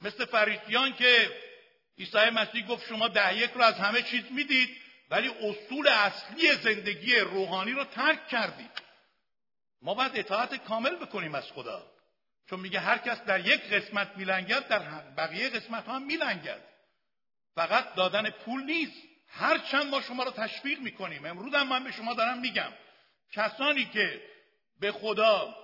[0.00, 1.30] مثل فریسیان که
[1.98, 4.76] عیسی مسیح گفت شما ده یک رو از همه چیز می‌دید
[5.10, 8.70] ولی اصول اصلی زندگی روحانی رو ترک کردید.
[9.82, 11.86] ما باید اطاعت کامل بکنیم از خدا.
[12.50, 14.78] چون میگه هر کس در یک قسمت میلنگد در
[15.16, 16.62] بقیه قسمت ها هم میلنگد.
[17.54, 19.02] فقط دادن پول نیست.
[19.28, 21.24] هر چند ما شما رو تشویق می‌کنیم.
[21.24, 22.72] امروز هم من به شما دارم میگم.
[23.32, 24.22] کسانی که
[24.80, 25.56] به خدا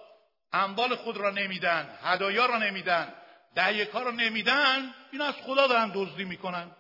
[0.53, 3.15] اموال خود را نمیدن هدایا را نمیدن
[3.55, 6.71] دهیکا را نمیدن این از خدا دارن دزدی می‌کنن.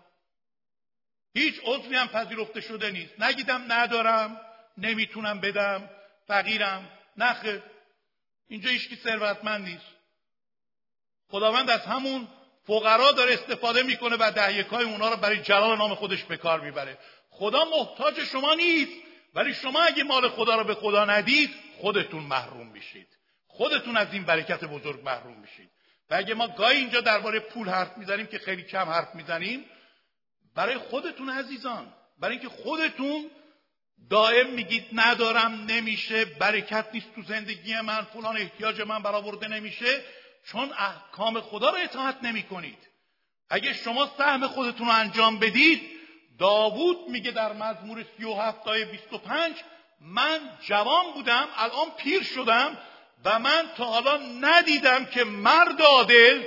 [1.34, 3.20] هیچ عضوی هم پذیرفته شده نیست.
[3.20, 4.40] نگیدم ندارم
[4.78, 5.90] نمی‌تونم بدم
[6.26, 6.90] فقیرم.
[7.16, 7.62] نخه.
[8.48, 9.86] اینجا هیچکی ثروتمند نیست.
[11.28, 12.28] خداوند از همون
[12.66, 16.98] فقرا داره استفاده می‌کنه و دهیکای اونا رو برای جلال نام خودش به کار می‌بره.
[17.30, 18.92] خدا محتاج شما نیست
[19.34, 21.50] ولی شما اگه مال خدا رو به خدا ندید
[21.80, 23.08] خودتون محروم میشید.
[23.46, 25.70] خودتون از این برکت بزرگ محروم میشید.
[26.10, 29.64] و اگه ما گاهی اینجا درباره پول حرف می‌زنیم که خیلی کم حرف می‌زنیم
[30.54, 33.30] برای خودتون عزیزان برای اینکه خودتون
[34.10, 40.00] دائم میگید ندارم نمیشه برکت نیست تو زندگی من فلان احتیاج من برآورده نمیشه
[40.44, 42.78] چون احکام خدا رو اطاعت نمی کنید
[43.50, 45.90] اگه شما سهم خودتون رو انجام بدید
[46.38, 49.56] داوود میگه در مزمور 37 آیه 25
[50.00, 52.78] من جوان بودم الان پیر شدم
[53.24, 56.44] و من تا حالا ندیدم که مرد عادل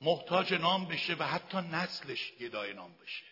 [0.00, 3.24] محتاج نام بشه و حتی نسلش گدای نام بشه.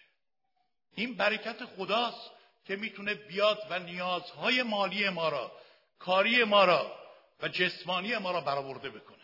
[0.94, 2.30] این برکت خداست
[2.66, 5.52] که می‌تونه بیاد و نیازهای مالی ما را
[5.98, 6.96] کاری ما را
[7.42, 9.18] و جسمانی ما را برآورده بکنه.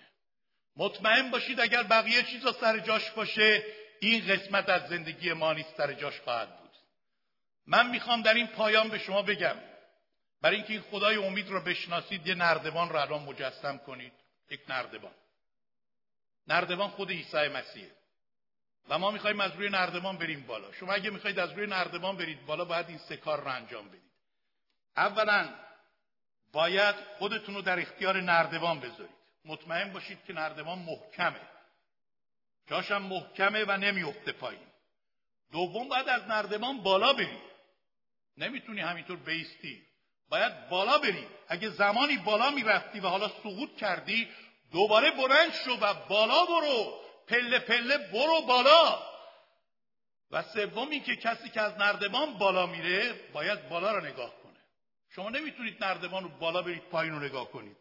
[0.76, 3.64] مطمئن باشید اگر بقیه چیزا سر جاش باشه
[4.00, 6.70] این قسمت از زندگی ما نیست سر جاش خواهد بود.
[7.66, 9.56] من می‌خوام در این پایان به شما بگم
[10.40, 14.12] برای اینکه این خدای امید رو بشناسید یه نردبان رو الان مجسم کنید.
[14.50, 15.14] یک نردبان.
[16.46, 17.90] نردبان خود عیسی مسیحه
[18.88, 20.72] و ما می‌خوایم از روی نردبان بریم بالا.
[20.72, 24.12] شما اگه می‌خواید از روی نردبان برید بالا باید این سه کار رو انجام بدید.
[24.96, 25.48] اولا
[26.54, 29.16] باید خودتون رو در اختیار نردبان بذارید.
[29.44, 31.40] مطمئن باشید که نردبان محکمه.
[32.66, 34.66] جاشم محکمه و نمیفته پایین.
[35.52, 37.38] دوم باید از نردبان بالا بری
[38.36, 39.82] نمی‌تونی همینطور بیستی.
[40.28, 44.28] باید بالا بری اگه زمانی بالا می‌رفتی و حالا سقوط کردی
[44.72, 47.00] دوباره بلند شو و بالا برو.
[47.28, 49.02] پله پله برو بالا.
[50.30, 54.43] و سومی که کسی که از نردبان بالا میره باید بالا رو نگاه
[55.16, 57.76] شما نمی‌تونید نردبان رو بالا برید پایین رو نگاه کنید.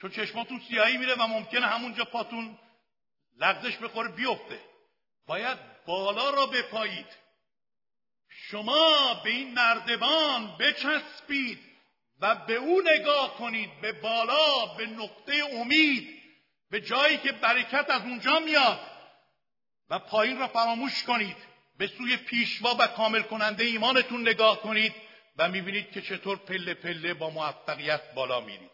[0.00, 2.58] چون چشماتون سیاهی میره و ممکنه همونجا پاتون
[3.38, 4.60] لغزش بخوره بیفته.
[5.26, 7.06] باید بالا را بپایید.
[8.28, 11.58] شما به این نردبان بچسبید
[12.20, 16.22] و به او نگاه کنید به بالا به نقطه امید
[16.70, 18.80] به جایی که برکت از اونجا میاد
[19.90, 21.36] و پایین را فراموش کنید.
[21.78, 25.07] به سوی پیشوا و کامل کننده ایمانتون نگاه کنید.
[25.38, 28.70] و می‌بینید که چطور پله پله با موفقیت بالا میرید.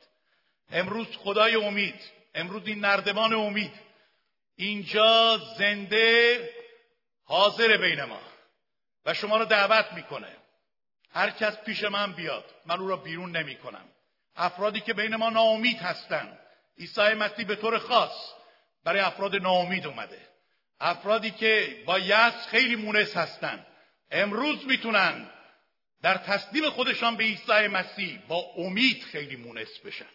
[0.73, 2.01] امروز خدای امید
[2.35, 3.73] امروز این نردبان امید.
[4.57, 6.51] اینجا زنده
[7.25, 8.21] حاضر بین ما
[9.07, 10.37] و شما رو دعوت می‌کنه.
[11.11, 13.89] هر کس پیش من بیاد من او را بیرون نمی‌کنم.
[14.37, 16.39] افرادی که بین ما ناامید هستند
[16.79, 18.33] عیسی مسیح به طور خاص
[18.85, 20.21] برای افراد ناامید اومده.
[20.81, 23.67] افرادی که با یأس خیلی مونس هستند
[24.11, 25.31] امروز می‌تونن
[26.05, 30.09] در تسلیم خودشان به عیسی مسیح با امید خیلی مونس بشن.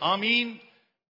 [0.00, 0.60] آمین.